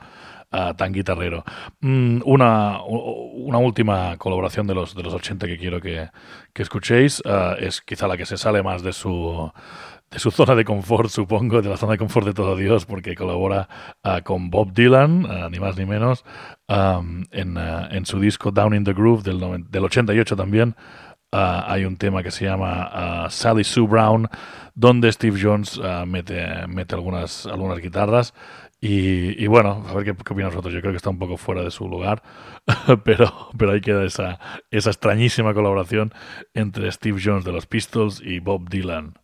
eh, 0.52 0.74
tan 0.78 0.94
guitarrero. 0.94 1.44
Mm, 1.82 2.22
una, 2.24 2.84
una 2.84 3.58
última 3.58 4.16
colaboración 4.18 4.68
de 4.68 4.76
los, 4.76 4.94
de 4.94 5.02
los 5.02 5.14
80 5.16 5.48
que 5.48 5.58
quiero 5.58 5.82
que, 5.82 6.08
que 6.54 6.62
escuchéis 6.62 7.24
eh, 7.26 7.56
es 7.62 7.82
quizá 7.82 8.08
la 8.08 8.16
que 8.16 8.28
se 8.28 8.38
sale 8.38 8.62
más 8.62 8.84
de 8.84 8.94
su 8.94 9.52
de 10.10 10.20
su 10.20 10.32
zona 10.32 10.56
de 10.56 10.64
confort, 10.64 11.10
supongo, 11.10 11.62
de 11.62 11.70
la 11.70 11.76
zona 11.76 11.94
de 11.94 11.98
confort 11.98 12.26
de 12.28 12.34
todo 12.34 12.56
Dios, 12.56 12.86
porque 12.86 13.14
colabora 13.14 13.68
ah, 14.04 14.22
con 14.22 14.50
Bob 14.50 14.72
Dylan, 14.72 15.26
ah, 15.30 15.50
ni 15.52 15.60
más 15.60 15.78
ni 15.78 15.86
menos, 15.86 16.24
am, 16.68 17.26
en, 17.32 17.58
ah, 17.58 17.90
en 17.92 18.06
su 18.06 18.20
disco 18.20 18.52
Down 18.52 18.74
in 18.74 18.86
the 18.86 18.94
Groove 18.94 19.24
del, 19.24 19.66
del 19.70 19.84
88 19.84 20.36
también. 20.38 20.76
Ah, 21.32 21.66
hay 21.68 21.86
un 21.86 21.98
tema 21.98 22.24
que 22.24 22.32
se 22.32 22.46
llama 22.46 22.90
ah, 22.92 23.28
Sally 23.30 23.64
Sue 23.64 23.88
Brown, 23.88 24.28
donde 24.76 25.12
Steve 25.12 25.40
Jones 25.42 25.80
ah, 25.84 26.06
mete, 26.06 26.68
mete 26.68 26.96
algunas, 26.96 27.46
algunas 27.46 27.80
guitarras. 27.80 28.34
Y, 28.80 29.44
y 29.44 29.48
bueno, 29.48 29.84
a 29.88 29.94
ver 29.96 30.06
qué, 30.06 30.16
qué 30.16 30.34
opinan 30.34 30.52
vosotros. 30.52 30.74
Yo 30.74 30.82
creo 30.82 30.94
que 30.94 30.98
está 30.98 31.10
un 31.10 31.18
poco 31.18 31.38
fuera 31.38 31.64
de 31.64 31.72
su 31.72 31.88
lugar, 31.88 32.22
pero, 33.04 33.50
pero 33.58 33.72
ahí 33.72 33.82
queda 33.82 34.06
esa, 34.06 34.40
esa 34.70 34.92
extrañísima 34.92 35.54
colaboración 35.54 36.14
entre 36.54 36.92
Steve 36.92 37.20
Jones 37.24 37.44
de 37.44 37.52
los 37.54 37.66
Pistols 37.66 38.22
y 38.24 38.40
Bob 38.40 38.70
Dylan. 38.70 39.16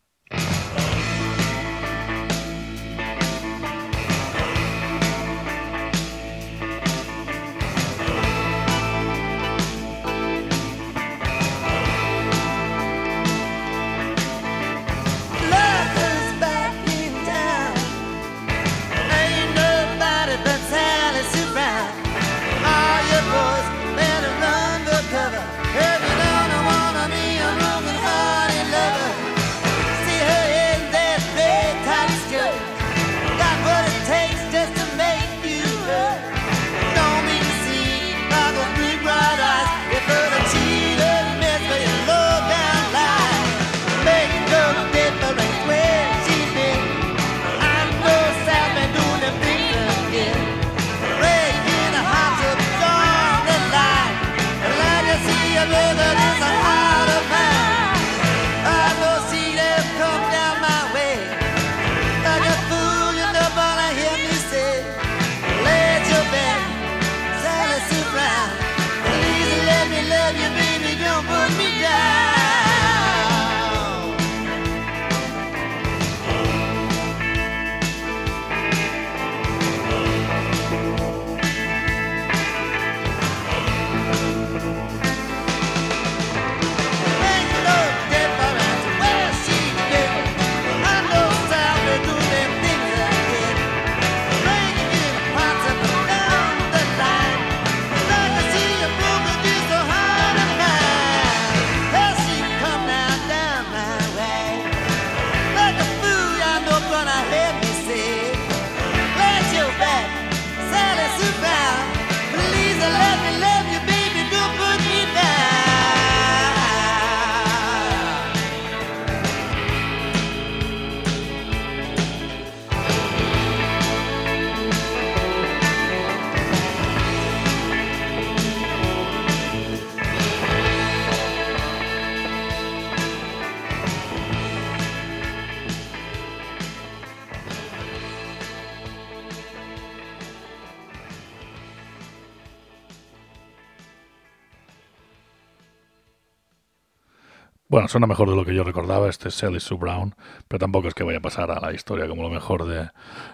Suena 147.93 148.07
mejor 148.07 148.27
de 148.27 148.35
lo 148.35 148.43
que 148.43 148.55
yo 148.55 148.63
recordaba, 148.63 149.07
este 149.07 149.29
es 149.29 149.35
Sally 149.35 149.59
Sue 149.59 149.77
Brown, 149.77 150.15
pero 150.47 150.57
tampoco 150.57 150.87
es 150.87 150.95
que 150.95 151.03
vaya 151.03 151.19
a 151.19 151.21
pasar 151.21 151.51
a 151.51 151.59
la 151.59 151.73
historia 151.73 152.07
como 152.07 152.23
lo 152.23 152.31
mejor 152.31 152.65
de, 152.65 152.89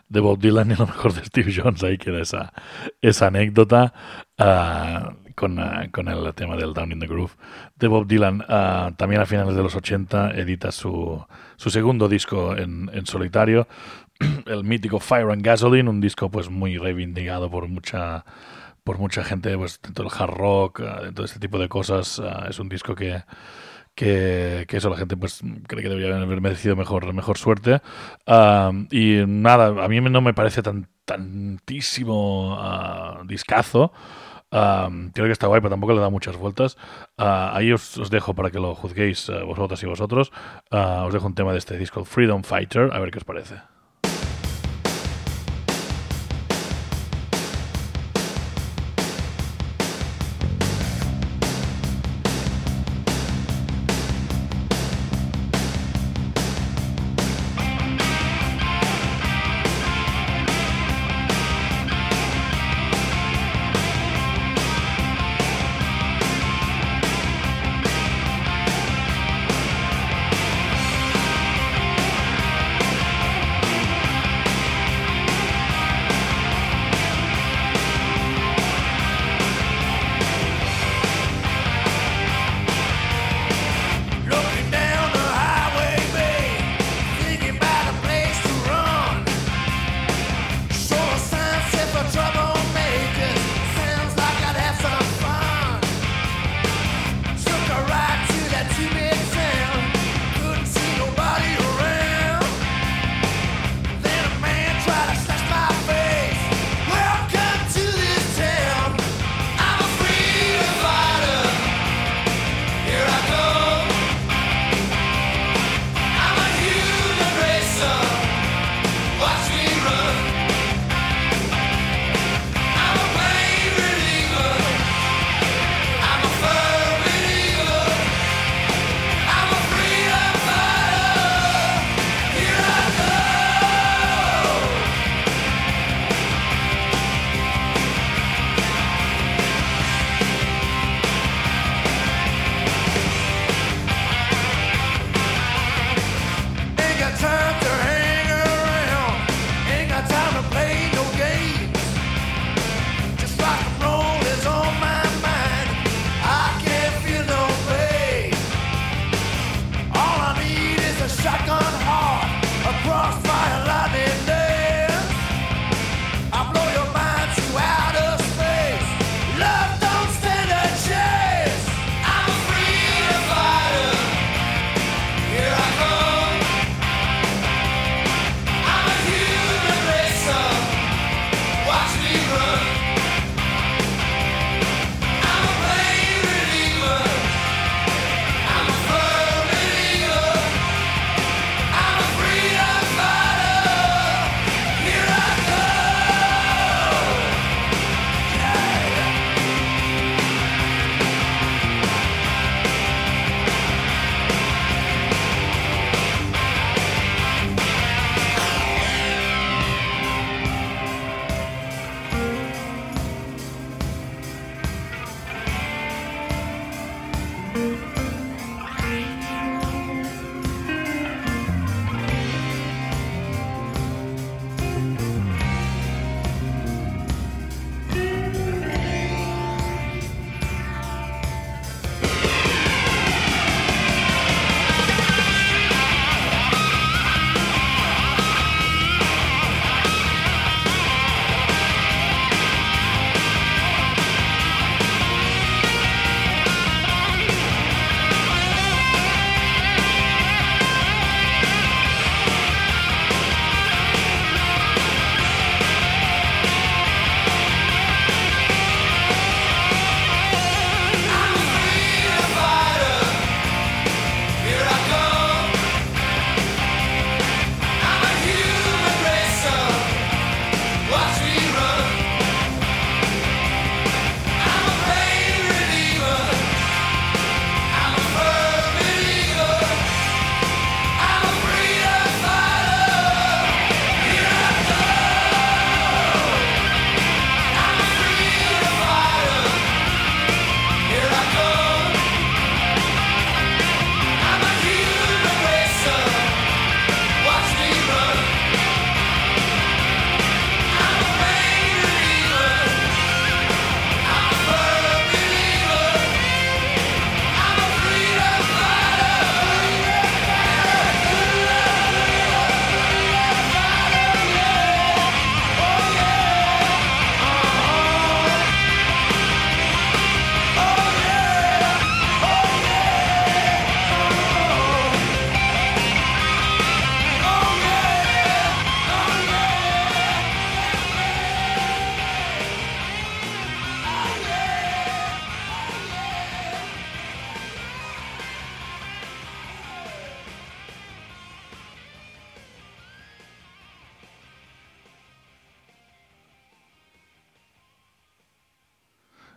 de 0.09 0.19
Bob 0.19 0.37
Dylan 0.37 0.69
y 0.71 0.75
lo 0.75 0.85
mejor 0.85 1.13
de 1.13 1.23
Steve 1.23 1.53
Jones. 1.55 1.81
Ahí 1.81 1.97
queda 1.97 2.21
esa, 2.21 2.51
esa 3.01 3.27
anécdota 3.27 3.93
ah, 4.37 5.13
con, 5.35 5.59
ah, 5.59 5.87
con 5.93 6.09
el 6.09 6.33
tema 6.33 6.57
del 6.57 6.73
Down 6.73 6.91
in 6.91 6.99
the 6.99 7.07
Groove 7.07 7.31
de 7.77 7.87
Bob 7.87 8.05
Dylan. 8.05 8.43
Ah, 8.49 8.91
también 8.97 9.21
a 9.21 9.25
finales 9.25 9.55
de 9.55 9.63
los 9.63 9.73
80 9.77 10.31
edita 10.31 10.73
su, 10.73 11.25
su 11.55 11.69
segundo 11.69 12.09
disco 12.09 12.57
en, 12.57 12.91
en 12.91 13.05
solitario, 13.05 13.65
el 14.45 14.65
mítico 14.65 14.99
Fire 14.99 15.31
and 15.31 15.41
Gasoline, 15.41 15.89
un 15.89 16.01
disco 16.01 16.29
pues 16.29 16.49
muy 16.49 16.77
reivindicado 16.77 17.49
por 17.49 17.69
mucha 17.69 18.25
por 18.83 18.97
mucha 18.97 19.23
gente 19.23 19.57
pues 19.57 19.79
dentro 19.81 20.03
del 20.03 20.13
hard 20.19 20.33
rock, 20.33 20.79
dentro 20.81 21.23
de 21.23 21.27
este 21.27 21.39
tipo 21.39 21.59
de 21.59 21.69
cosas. 21.69 22.21
es 22.49 22.59
un 22.59 22.67
disco 22.67 22.93
que, 22.93 23.23
que, 23.99 24.65
eso 24.69 24.89
la 24.89 24.95
gente 24.95 25.17
pues 25.17 25.41
cree 25.67 25.83
que 25.83 25.89
debería 25.89 26.15
haber 26.15 26.39
merecido 26.39 26.77
mejor, 26.77 27.13
mejor 27.13 27.37
suerte. 27.37 27.81
Y 28.91 29.23
nada, 29.27 29.83
a 29.83 29.87
mí 29.89 29.99
no 29.99 30.21
me 30.21 30.33
parece 30.33 30.63
tan 30.63 30.87
tantísimo 31.03 32.55
ah, 32.59 33.21
discazo. 33.25 33.91
Creo 34.49 35.25
que 35.25 35.31
está 35.31 35.47
guay, 35.47 35.59
pero 35.59 35.71
tampoco 35.71 35.93
le 35.93 35.99
da 35.99 36.09
muchas 36.09 36.37
vueltas. 36.37 36.77
Ah, 37.17 37.51
ahí 37.53 37.73
os, 37.73 38.09
dejo 38.09 38.33
para 38.33 38.51
que 38.51 38.59
lo 38.59 38.73
juzguéis 38.73 39.27
eh, 39.29 39.43
vosotras 39.43 39.83
y 39.83 39.85
vosotros. 39.85 40.31
Ah, 40.71 41.03
os 41.05 41.13
dejo 41.13 41.27
un 41.27 41.35
tema 41.35 41.51
de 41.51 41.57
este 41.57 41.77
disco, 41.77 42.05
Freedom 42.05 42.43
Fighter, 42.43 42.91
a 42.93 42.99
ver 42.99 43.11
qué 43.11 43.17
os 43.17 43.25
parece. 43.25 43.55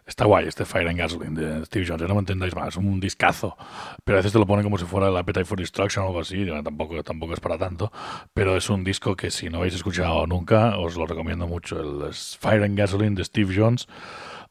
Está 0.05 0.25
guay 0.25 0.49
este 0.49 0.65
Fire 0.65 0.89
and 0.89 0.99
Gasoline 0.99 1.35
de 1.41 1.65
Steve 1.67 1.87
Jones, 1.87 2.03
no 2.09 2.15
me 2.15 2.21
entendáis 2.21 2.53
es 2.69 2.77
un 2.77 2.99
discazo. 3.01 3.57
Pero 4.05 4.19
a 4.19 4.21
veces 4.21 4.33
te 4.33 4.39
lo 4.39 4.47
ponen 4.47 4.65
como 4.65 4.77
si 4.79 4.85
fuera 4.85 5.11
la 5.11 5.21
Appetite 5.21 5.45
for 5.45 5.59
Destruction 5.59 6.05
o 6.05 6.09
algo 6.09 6.21
así, 6.21 6.45
tampoco, 6.65 7.03
tampoco 7.05 7.35
es 7.35 7.41
para 7.41 7.57
tanto. 7.57 7.93
Pero 8.35 8.57
es 8.57 8.69
un 8.69 8.83
disco 8.85 9.15
que 9.17 9.31
si 9.31 9.49
no 9.49 9.59
habéis 9.59 9.75
escuchado 9.75 10.27
nunca, 10.27 10.77
os 10.79 10.97
lo 10.97 11.07
recomiendo 11.07 11.47
mucho. 11.47 11.79
El 11.81 12.13
Fire 12.13 12.65
and 12.65 12.77
Gasoline 12.77 13.15
de 13.15 13.25
Steve 13.25 13.55
Jones. 13.57 13.87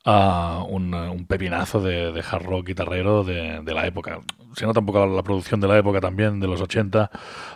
ah, 0.05 0.65
un, 0.67 0.93
un 0.93 1.25
pepinazo 1.27 1.81
de, 1.81 2.11
de 2.11 2.21
hard 2.29 2.43
rock 2.45 2.67
guitarrero 2.67 3.23
de, 3.23 3.61
de 3.63 3.73
la 3.73 3.85
época. 3.85 4.19
Si 4.55 4.65
no, 4.65 4.73
tampoco 4.73 5.05
la, 5.05 5.13
la 5.13 5.23
producción 5.23 5.61
de 5.61 5.67
la 5.67 5.77
época 5.77 6.01
también, 6.01 6.39
de 6.39 6.47
los 6.47 6.61
80. 6.61 7.09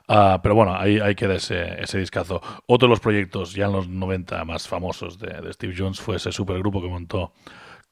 ah, 0.08 0.40
pero 0.44 0.56
bueno, 0.56 0.76
ahí, 0.76 1.00
ahí 1.00 1.16
queda 1.16 1.36
ese, 1.36 1.82
ese 1.82 1.98
discazo. 2.00 2.42
Otro 2.68 2.88
de 2.88 2.92
los 2.92 3.00
proyectos 3.00 3.54
ya 3.54 3.66
en 3.66 3.74
los 3.74 3.88
90 3.88 4.44
más 4.46 4.68
famosos 4.68 5.18
de, 5.20 5.42
de 5.42 5.54
Steve 5.54 5.74
Jones 5.78 6.00
fue 6.00 6.18
ese 6.18 6.32
supergrupo 6.32 6.82
que 6.82 6.88
montó 6.90 7.34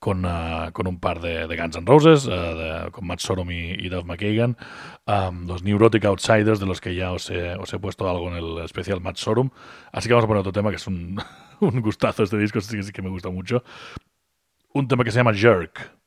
con, 0.04 0.26
ah, 0.26 0.72
con 0.74 0.86
un 0.86 1.00
par 1.00 1.22
de, 1.22 1.48
Guns 1.56 1.78
N' 1.78 1.86
Roses, 1.86 2.28
ah, 2.28 2.54
de- 2.54 2.92
con 2.92 3.08
Matt 3.08 3.20
Sorum 3.22 3.50
y, 3.52 3.72
y 3.72 3.88
Duff 3.88 4.04
McKagan, 4.04 4.58
am, 5.06 5.48
los 5.48 5.64
Neurotic 5.64 6.04
Outsiders, 6.04 6.60
de 6.60 6.66
los 6.66 6.82
que 6.82 6.94
ya 6.94 7.14
os 7.14 7.30
he, 7.30 7.80
puesto 7.80 8.10
algo 8.10 8.28
en 8.28 8.36
el 8.36 8.66
especial 8.66 9.00
Matt 9.00 9.16
Sorum. 9.16 9.50
Así 9.94 10.10
que 10.10 10.14
vamos 10.14 10.26
a 10.26 10.28
poner 10.28 10.42
otro 10.42 10.52
tema 10.52 10.72
que 10.72 10.76
es 10.76 10.88
un, 10.88 11.18
un 11.62 11.80
gustazo 11.80 12.24
este 12.24 12.38
disco, 12.38 12.60
sí, 12.60 12.84
sí 12.84 12.92
que 12.92 13.02
me 13.02 13.08
gusta 13.08 13.30
mucho. 13.30 13.64
Un 14.74 14.90
tema 14.90 15.06
que 15.06 15.12
se 15.12 15.20
llama 15.20 15.34
Jerk. 15.34 16.03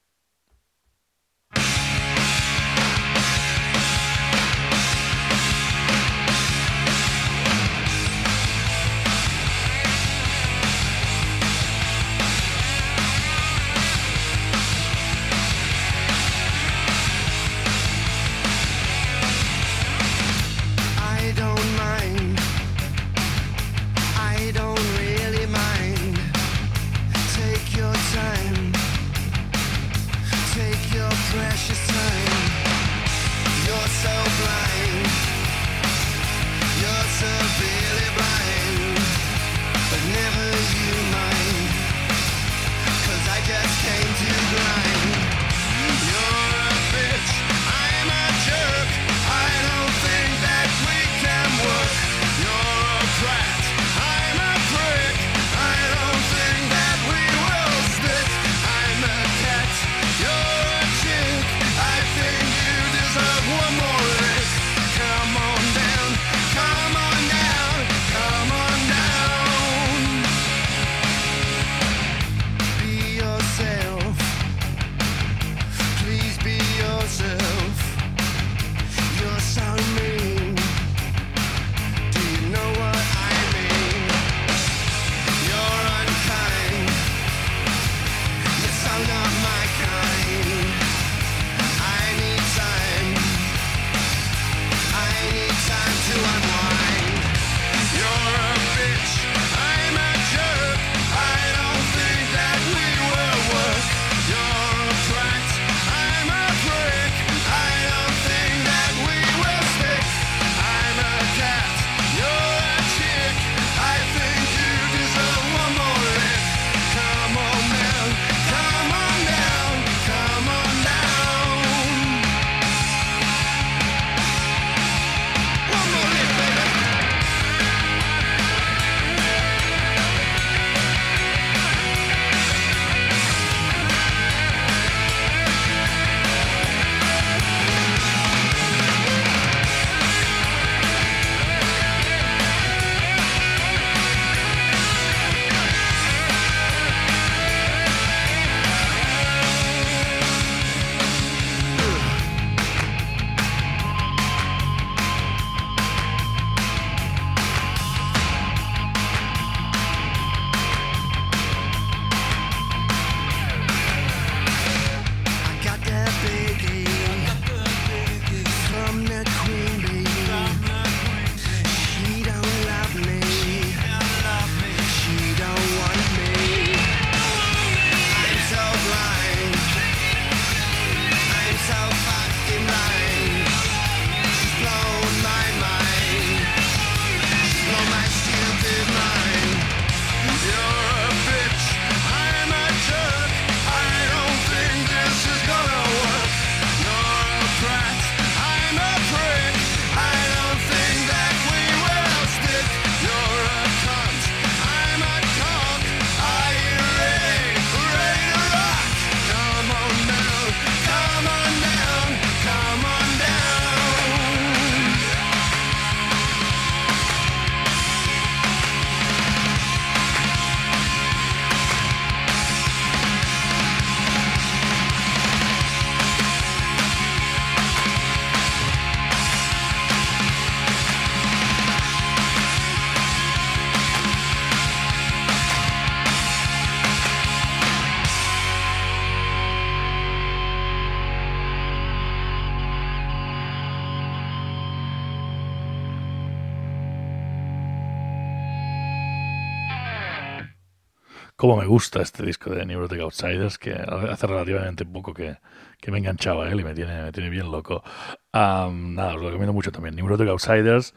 Me 251.55 251.67
gusta 251.67 252.01
este 252.01 252.25
disco 252.25 252.51
de 252.51 252.65
Neurotic 252.65 252.99
Outsiders, 253.01 253.59
que 253.59 253.73
hace 253.75 254.27
relativamente 254.27 254.87
poco 254.87 255.13
que, 255.13 255.37
que 255.81 255.91
me 255.91 255.99
enganchaba 255.99 256.49
él 256.49 256.61
y 256.61 256.65
me 256.65 256.75
tiene, 256.75 257.03
me 257.03 257.13
tiene 257.13 257.29
bien 257.29 257.53
loco. 257.53 257.85
Am, 258.33 258.95
nada, 258.95 259.15
os 259.15 259.21
lo 259.21 259.27
recomiendo 259.27 259.53
mucho 259.53 259.71
también. 259.71 259.95
Neurotic 259.95 260.29
Outsiders, 260.29 260.95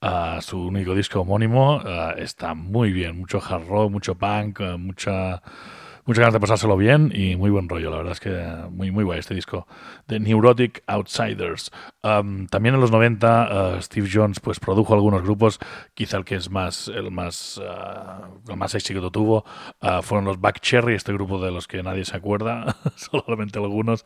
ah, 0.00 0.38
su 0.40 0.68
único 0.68 0.94
disco 0.94 1.20
homónimo, 1.20 1.80
ah, 1.84 2.14
está 2.16 2.54
muy 2.54 2.92
bien. 2.92 3.18
Mucho 3.18 3.40
hard 3.40 3.66
rock, 3.66 3.90
mucho 3.90 4.14
punk, 4.16 4.60
ah, 4.60 4.76
mucha, 4.78 5.42
mucha 6.04 6.20
ganas 6.20 6.34
de 6.34 6.40
pasárselo 6.40 6.76
bien 6.76 7.12
y 7.14 7.36
muy 7.36 7.50
buen 7.50 7.68
rollo. 7.68 7.90
La 7.90 7.98
verdad 7.98 8.12
es 8.12 8.20
que 8.20 8.30
muy, 8.70 8.90
muy 8.90 9.04
guay 9.04 9.18
este 9.18 9.34
disco 9.34 9.66
de 10.08 10.20
Neurotic 10.20 10.82
Outsiders. 10.86 11.70
Am, 12.02 12.46
también 12.46 12.74
en 12.74 12.80
los 12.80 12.90
90 12.90 13.42
ah, 13.42 13.82
Steve 13.82 14.08
Jones 14.12 14.40
pues 14.40 14.60
produjo 14.60 14.94
algunos 14.94 15.22
grupos, 15.22 15.58
quizá 15.94 16.16
el 16.16 16.24
que 16.24 16.36
es 16.36 16.50
más 16.50 16.88
el 16.88 17.10
más 17.10 17.60
ah, 17.64 18.28
el 18.48 18.56
más 18.56 18.74
éxito 18.74 19.10
tuvo 19.10 19.44
ah, 19.80 20.02
fueron 20.02 20.24
los 20.24 20.40
Back 20.40 20.60
Cherry, 20.60 20.94
este 20.94 21.12
grupo 21.12 21.40
de 21.40 21.50
los 21.50 21.66
que 21.66 21.82
nadie 21.82 22.04
se 22.04 22.16
acuerda, 22.16 22.76
solamente 22.96 23.58
algunos 23.58 24.04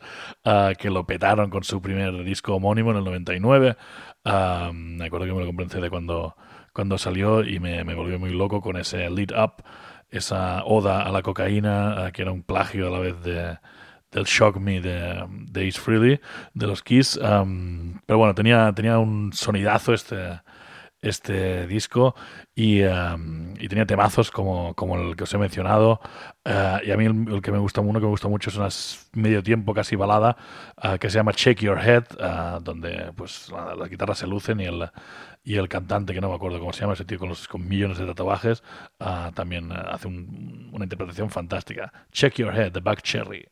que 0.77 0.89
lo 0.89 1.05
petaron 1.05 1.49
con 1.49 1.63
su 1.63 1.81
primer 1.81 2.23
disco 2.23 2.55
homónimo 2.55 2.91
en 2.91 2.97
el 2.97 3.03
99. 3.03 3.75
Ah, 4.23 4.71
me 4.73 5.05
acuerdo 5.05 5.25
que 5.27 5.33
me 5.33 5.39
lo 5.39 5.45
compré 5.45 5.65
en 5.65 5.69
CD 5.69 5.89
cuando 5.89 6.35
cuando 6.75 6.97
salió 6.97 7.41
y 7.41 7.59
me, 7.61 7.85
me 7.85 7.95
volvió 7.95 8.19
muy 8.19 8.31
loco 8.31 8.59
con 8.59 8.75
ese 8.75 9.09
Lead 9.09 9.31
Up, 9.41 9.63
esa 10.09 10.63
oda 10.65 11.01
a 11.01 11.11
la 11.11 11.21
cocaína, 11.21 12.05
ah, 12.05 12.11
que 12.11 12.21
era 12.21 12.31
un 12.31 12.43
plagio 12.43 12.87
a 12.87 12.91
la 12.91 12.99
vez 12.99 13.21
de, 13.21 13.57
del 14.11 14.23
Shock 14.25 14.57
Me 14.57 14.81
de, 14.81 15.25
de 15.29 15.67
Ace 15.67 15.79
Frehley, 15.79 16.19
de 16.53 16.67
los 16.67 16.81
Kiss. 16.81 17.19
am, 17.21 18.01
pero 18.05 18.19
bueno, 18.19 18.33
tenía, 18.33 18.71
tenía 18.73 18.97
un 18.97 19.33
sonidazo 19.33 19.93
este, 19.93 20.41
este 21.09 21.67
disco 21.67 22.15
y, 22.55 22.83
am, 22.83 23.53
y 23.59 23.67
tenía 23.67 23.85
temazos 23.85 24.31
como, 24.31 24.73
como 24.75 24.97
el 24.97 25.15
que 25.15 25.23
os 25.23 25.33
he 25.33 25.37
mencionado. 25.37 25.99
Ah, 26.45 26.79
y 26.85 26.91
a 26.91 26.97
mí 26.97 27.05
el, 27.05 27.41
que 27.41 27.51
me 27.51 27.57
gusta 27.59 27.81
uno 27.81 27.99
me 27.99 28.07
gusta 28.07 28.27
mucho 28.27 28.49
es 28.49 28.57
una 28.57 28.69
medio 29.21 29.41
tiempo 29.43 29.73
casi 29.73 29.95
balada 29.95 30.37
ah, 30.77 30.97
que 30.97 31.09
se 31.09 31.17
llama 31.17 31.31
Shake 31.35 31.61
Your 31.61 31.79
Head, 31.79 32.03
ah, 32.19 32.59
donde 32.63 33.11
pues 33.15 33.49
la- 33.51 33.75
las 33.75 33.89
guitarras 33.89 34.19
se 34.19 34.27
lucen 34.27 34.59
y 34.59 34.65
el, 34.65 34.89
y 35.43 35.55
el 35.57 35.67
cantante, 35.69 36.13
que 36.13 36.21
no 36.21 36.29
me 36.29 36.35
acuerdo 36.35 36.59
cómo 36.59 36.73
se 36.73 36.81
llama, 36.81 36.93
ese 36.93 37.05
tío 37.05 37.19
con, 37.19 37.29
los, 37.29 37.47
con 37.47 37.67
millones 37.67 37.97
de 37.97 38.05
tatuajes, 38.07 38.63
también 39.33 39.71
hace 39.71 40.07
un- 40.07 40.69
una 40.73 40.85
interpretación 40.85 41.29
fantástica. 41.29 41.91
Check 42.11 42.35
Your 42.35 42.53
Head, 42.55 42.71
de 42.73 42.79
Back 42.81 43.01
Cherry. 43.01 43.45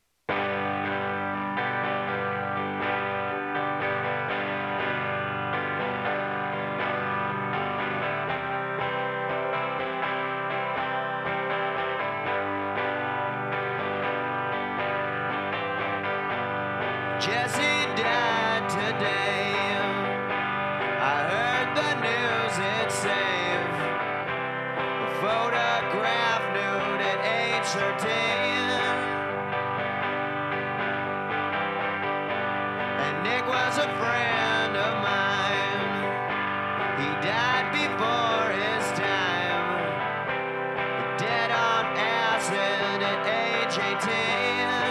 JT. 43.74 44.83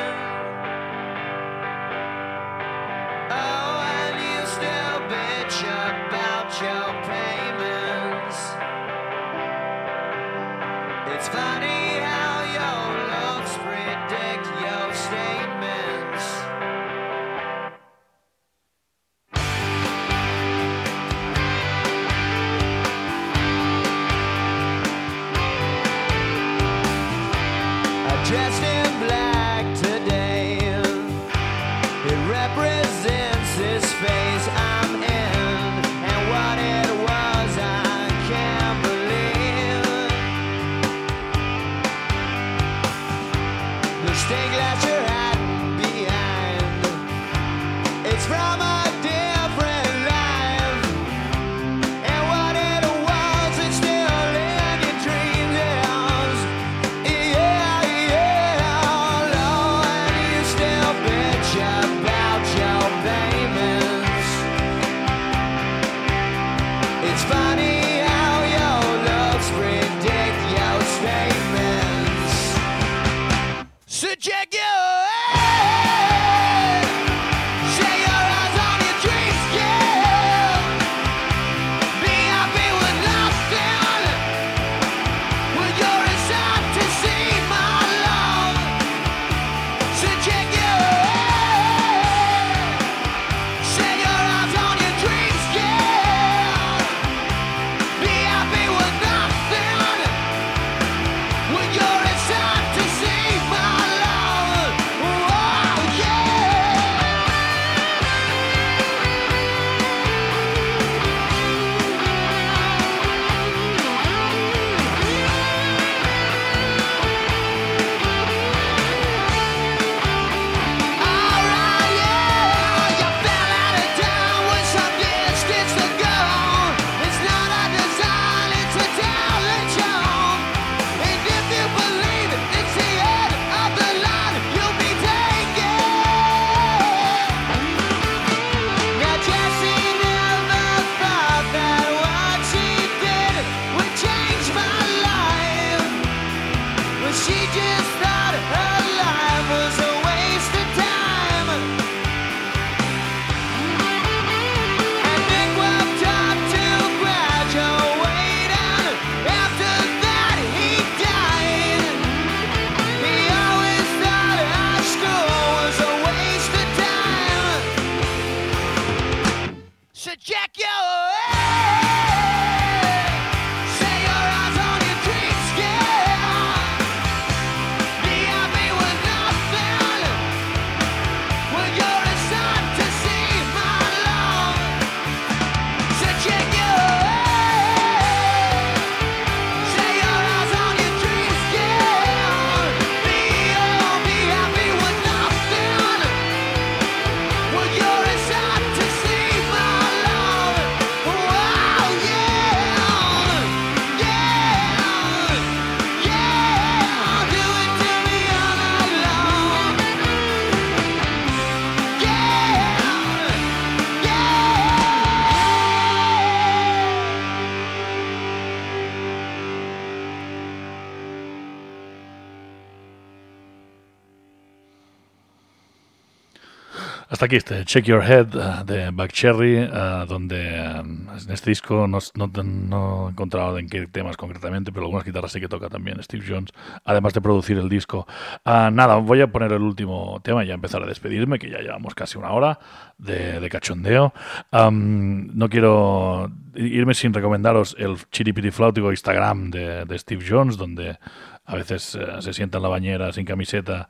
Hasta 227.23 227.27
aquí 227.27 227.37
este 227.37 227.65
Check 227.65 227.85
Your 227.85 228.03
Head 228.03 228.35
eh, 228.35 228.65
de 228.67 228.91
Back 228.91 229.13
Cherry, 229.13 229.59
eh, 229.59 230.05
donde 230.09 230.41
eh, 230.45 230.81
en 230.81 231.09
este 231.31 231.51
disco 231.51 231.87
no, 231.87 232.01
no, 232.17 232.33
no 232.35 233.07
he 233.07 233.11
encontrado 233.13 233.59
en 233.59 233.69
qué 233.69 233.87
temas 233.87 234.17
concretamente, 234.17 234.73
pero 234.73 234.87
algunas 234.87 235.05
guitarras 235.05 235.31
sí 235.31 235.39
que 235.39 235.47
toca 235.47 235.69
también 235.69 236.03
Steve 236.03 236.25
Jones, 236.27 236.51
además 236.85 237.13
de 237.13 237.21
producir 237.21 237.59
el 237.59 237.69
disco. 237.69 238.09
Ah, 238.45 238.71
nada, 238.73 238.97
voy 238.97 239.21
a 239.21 239.29
poner 239.29 239.53
el 239.53 239.63
último 239.63 240.21
tema 240.25 240.43
y 240.43 240.49
ya 240.49 240.55
empezar 240.55 240.83
a 240.83 240.87
despedirme, 240.87 241.39
que 241.39 241.49
ya 241.49 241.61
llevamos 241.61 241.95
casi 241.95 242.19
una 242.19 242.33
hora 242.33 242.59
de, 242.99 243.39
de 243.39 243.49
cachondeo. 243.49 244.13
Am, 244.51 245.29
no 245.33 245.49
quiero 245.49 246.29
irme 246.57 246.93
sin 246.93 247.15
recomendaros 247.15 247.77
el 247.79 247.99
chiripiti 248.11 248.51
flautico 248.51 248.91
Instagram 248.91 249.53
de, 249.53 249.85
de 249.85 249.97
Steve 249.97 250.25
Jones, 250.29 250.57
donde 250.57 250.99
a 251.45 251.55
veces 251.55 251.97
se 252.19 252.33
sienta 252.33 252.59
en 252.59 252.63
la 252.65 252.69
bañera 252.69 253.13
sin 253.13 253.25
camiseta 253.25 253.89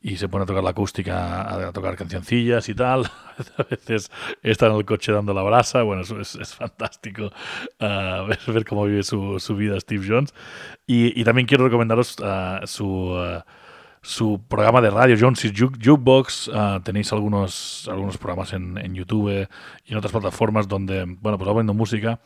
y 0.00 0.16
se 0.16 0.28
pone 0.28 0.44
a 0.44 0.46
tocar 0.46 0.62
la 0.62 0.70
acústica, 0.70 1.68
a, 1.68 1.72
tocar 1.72 1.96
cancioncillas 1.96 2.68
y 2.68 2.74
tal. 2.74 3.06
A 3.58 3.62
veces 3.64 4.10
está 4.42 4.66
en 4.66 4.76
el 4.76 4.84
coche 4.84 5.12
dando 5.12 5.34
la 5.34 5.42
brasa. 5.42 5.82
Bueno, 5.82 6.02
es, 6.02 6.34
es 6.34 6.54
fantástico 6.54 7.30
ah, 7.80 8.24
ver, 8.28 8.38
ver 8.46 8.64
cómo 8.64 8.84
vive 8.84 9.02
su, 9.02 9.40
su 9.40 9.56
vida 9.56 9.78
Steve 9.80 10.06
Jones. 10.08 10.32
Y, 10.86 11.20
y 11.20 11.24
también 11.24 11.46
quiero 11.46 11.64
recomendaros 11.64 12.16
ah, 12.22 12.60
su... 12.64 13.14
ah, 13.16 13.44
su 14.00 14.40
programa 14.48 14.80
de 14.80 14.90
radio, 14.90 15.16
Jones' 15.18 15.52
Juke, 15.54 15.76
Jukebox. 15.84 16.50
tenéis 16.84 17.12
algunos, 17.12 17.86
algunos 17.90 18.16
programas 18.16 18.52
en, 18.52 18.78
en 18.78 18.94
YouTube 18.94 19.48
y 19.84 19.92
en 19.92 19.98
otras 19.98 20.12
plataformas 20.12 20.68
donde, 20.68 21.04
bueno, 21.04 21.36
pues 21.36 21.48
va 21.48 21.52
poniendo 21.52 21.74
música. 21.74 22.20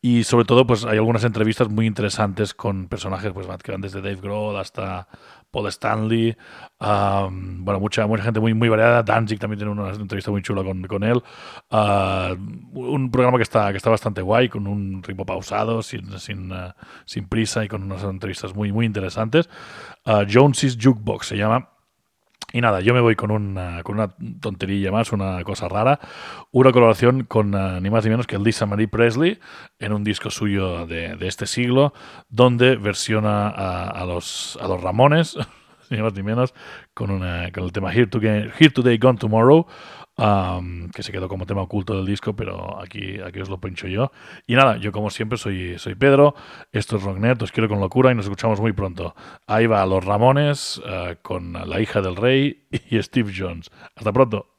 Y 0.00 0.24
sobre 0.24 0.44
todo, 0.44 0.66
pues 0.66 0.84
hay 0.84 0.98
algunas 0.98 1.24
entrevistas 1.24 1.68
muy 1.68 1.86
interesantes 1.86 2.54
con 2.54 2.86
personajes 2.86 3.32
pues, 3.32 3.48
que 3.62 3.72
van 3.72 3.80
desde 3.80 4.00
Dave 4.00 4.20
Grohl 4.20 4.56
hasta 4.56 5.08
Paul 5.56 5.68
Stanley. 5.68 6.36
am, 6.80 7.64
bueno, 7.64 7.80
mucha, 7.80 8.06
mucha 8.06 8.22
gente 8.24 8.40
muy, 8.40 8.52
muy 8.52 8.68
variada. 8.68 9.02
Danzig 9.02 9.38
también 9.38 9.58
tiene 9.58 9.72
una 9.72 9.90
entrevista 9.90 10.30
muy 10.30 10.42
chula 10.42 10.62
con, 10.62 10.82
con 10.82 11.02
él. 11.02 11.22
Ah, 11.70 12.34
un 12.74 13.10
programa 13.10 13.38
que 13.38 13.42
está, 13.42 13.70
que 13.70 13.78
está 13.78 13.88
bastante 13.88 14.20
guay, 14.20 14.50
con 14.50 14.66
un 14.66 15.02
ritmo 15.02 15.24
pausado, 15.24 15.82
sin, 15.82 16.18
sin, 16.18 16.52
ah, 16.52 16.76
sin 17.06 17.26
prisa 17.26 17.64
y 17.64 17.68
con 17.68 17.84
unas 17.84 18.04
entrevistas 18.04 18.54
muy, 18.54 18.70
muy 18.70 18.84
interesantes. 18.84 19.48
Ah, 20.04 20.24
Jones's 20.30 20.76
Jukebox 20.78 21.26
se 21.26 21.38
llama. 21.38 21.70
Y 22.52 22.60
nada, 22.60 22.80
yo 22.80 22.94
me 22.94 23.00
voy 23.00 23.16
con 23.16 23.30
una, 23.30 23.82
con 23.82 23.96
una 23.96 24.14
tonterilla 24.40 24.92
más, 24.92 25.12
una 25.12 25.42
cosa 25.44 25.68
rara. 25.68 25.98
Una 26.52 26.72
colaboración 26.72 27.24
con 27.24 27.54
ah, 27.54 27.80
ni 27.80 27.90
más 27.90 28.04
ni 28.04 28.10
menos 28.10 28.26
que 28.26 28.38
Lisa 28.38 28.66
Marie 28.66 28.88
Presley 28.88 29.38
en 29.78 29.92
un 29.92 30.04
disco 30.04 30.30
suyo 30.30 30.86
de, 30.86 31.16
este 31.20 31.46
siglo, 31.46 31.92
donde 32.28 32.76
versiona 32.76 33.48
a 33.48 34.04
los, 34.04 34.58
a 34.60 34.68
los 34.68 34.80
Ramones, 34.80 35.36
ni 35.90 36.00
más 36.00 36.14
ni 36.14 36.22
menos, 36.22 36.54
con, 36.94 37.10
una, 37.10 37.50
con 37.52 37.64
el 37.64 37.72
tema 37.72 37.92
Here, 37.92 38.06
Today, 38.06 38.50
Here 38.58 38.70
Today, 38.70 38.98
Gone 38.98 39.18
Tomorrow, 39.18 39.66
que 40.94 41.02
se 41.02 41.12
quedó 41.12 41.28
como 41.28 41.46
tema 41.46 41.62
oculto 41.62 41.94
del 41.94 42.06
disco, 42.06 42.34
pero 42.34 42.80
aquí, 42.80 43.20
aquí 43.20 43.40
os 43.40 43.48
lo 43.48 43.60
pincho 43.60 43.86
yo. 43.86 44.10
Y 44.46 44.54
nada, 44.54 44.78
yo 44.78 44.92
como 44.92 45.10
siempre 45.10 45.38
soy, 45.38 45.78
soy 45.78 45.94
Pedro, 45.94 46.34
esto 46.72 46.96
es 46.96 47.02
Rocknet, 47.02 47.42
os 47.42 47.52
quiero 47.52 47.68
con 47.68 47.80
locura 47.80 48.12
y 48.12 48.14
nos 48.14 48.24
escuchamos 48.24 48.60
muy 48.60 48.72
pronto. 48.72 49.14
Ahí 49.46 49.66
va 49.66 49.84
Los 49.86 50.04
Ramones 50.04 50.80
eh, 50.86 51.16
con 51.22 51.52
la 51.52 51.80
hija 51.80 52.00
del 52.00 52.16
rey 52.16 52.66
y 52.90 53.02
Steve 53.02 53.32
Jones. 53.36 53.70
Hasta 53.94 54.12
pronto. 54.12 54.55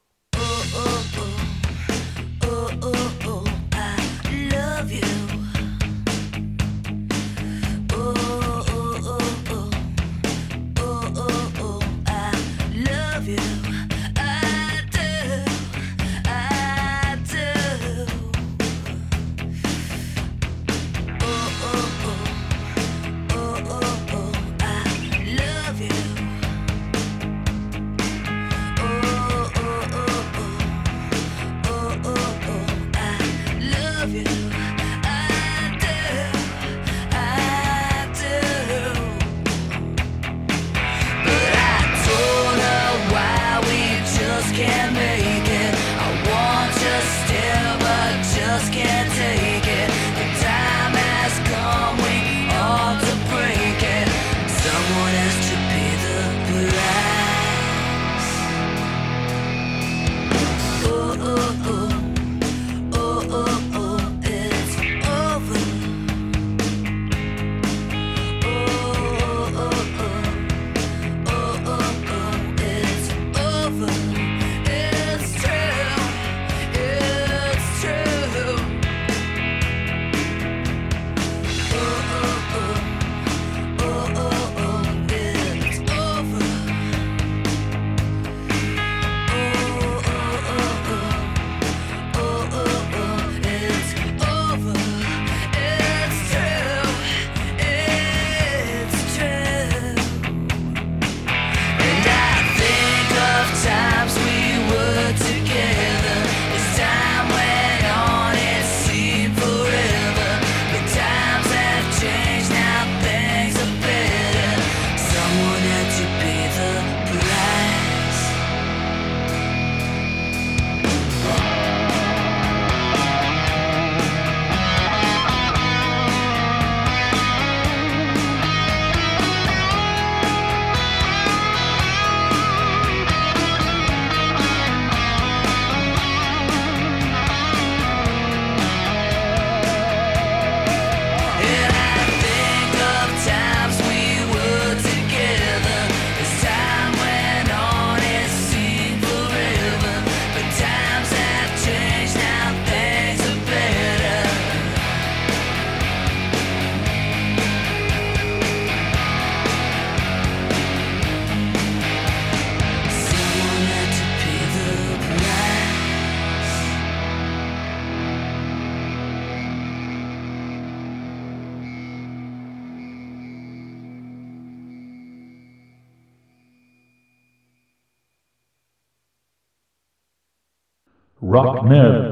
Rock 181.67 181.75
Nerd 181.75 181.95
Podcast. 181.95 182.06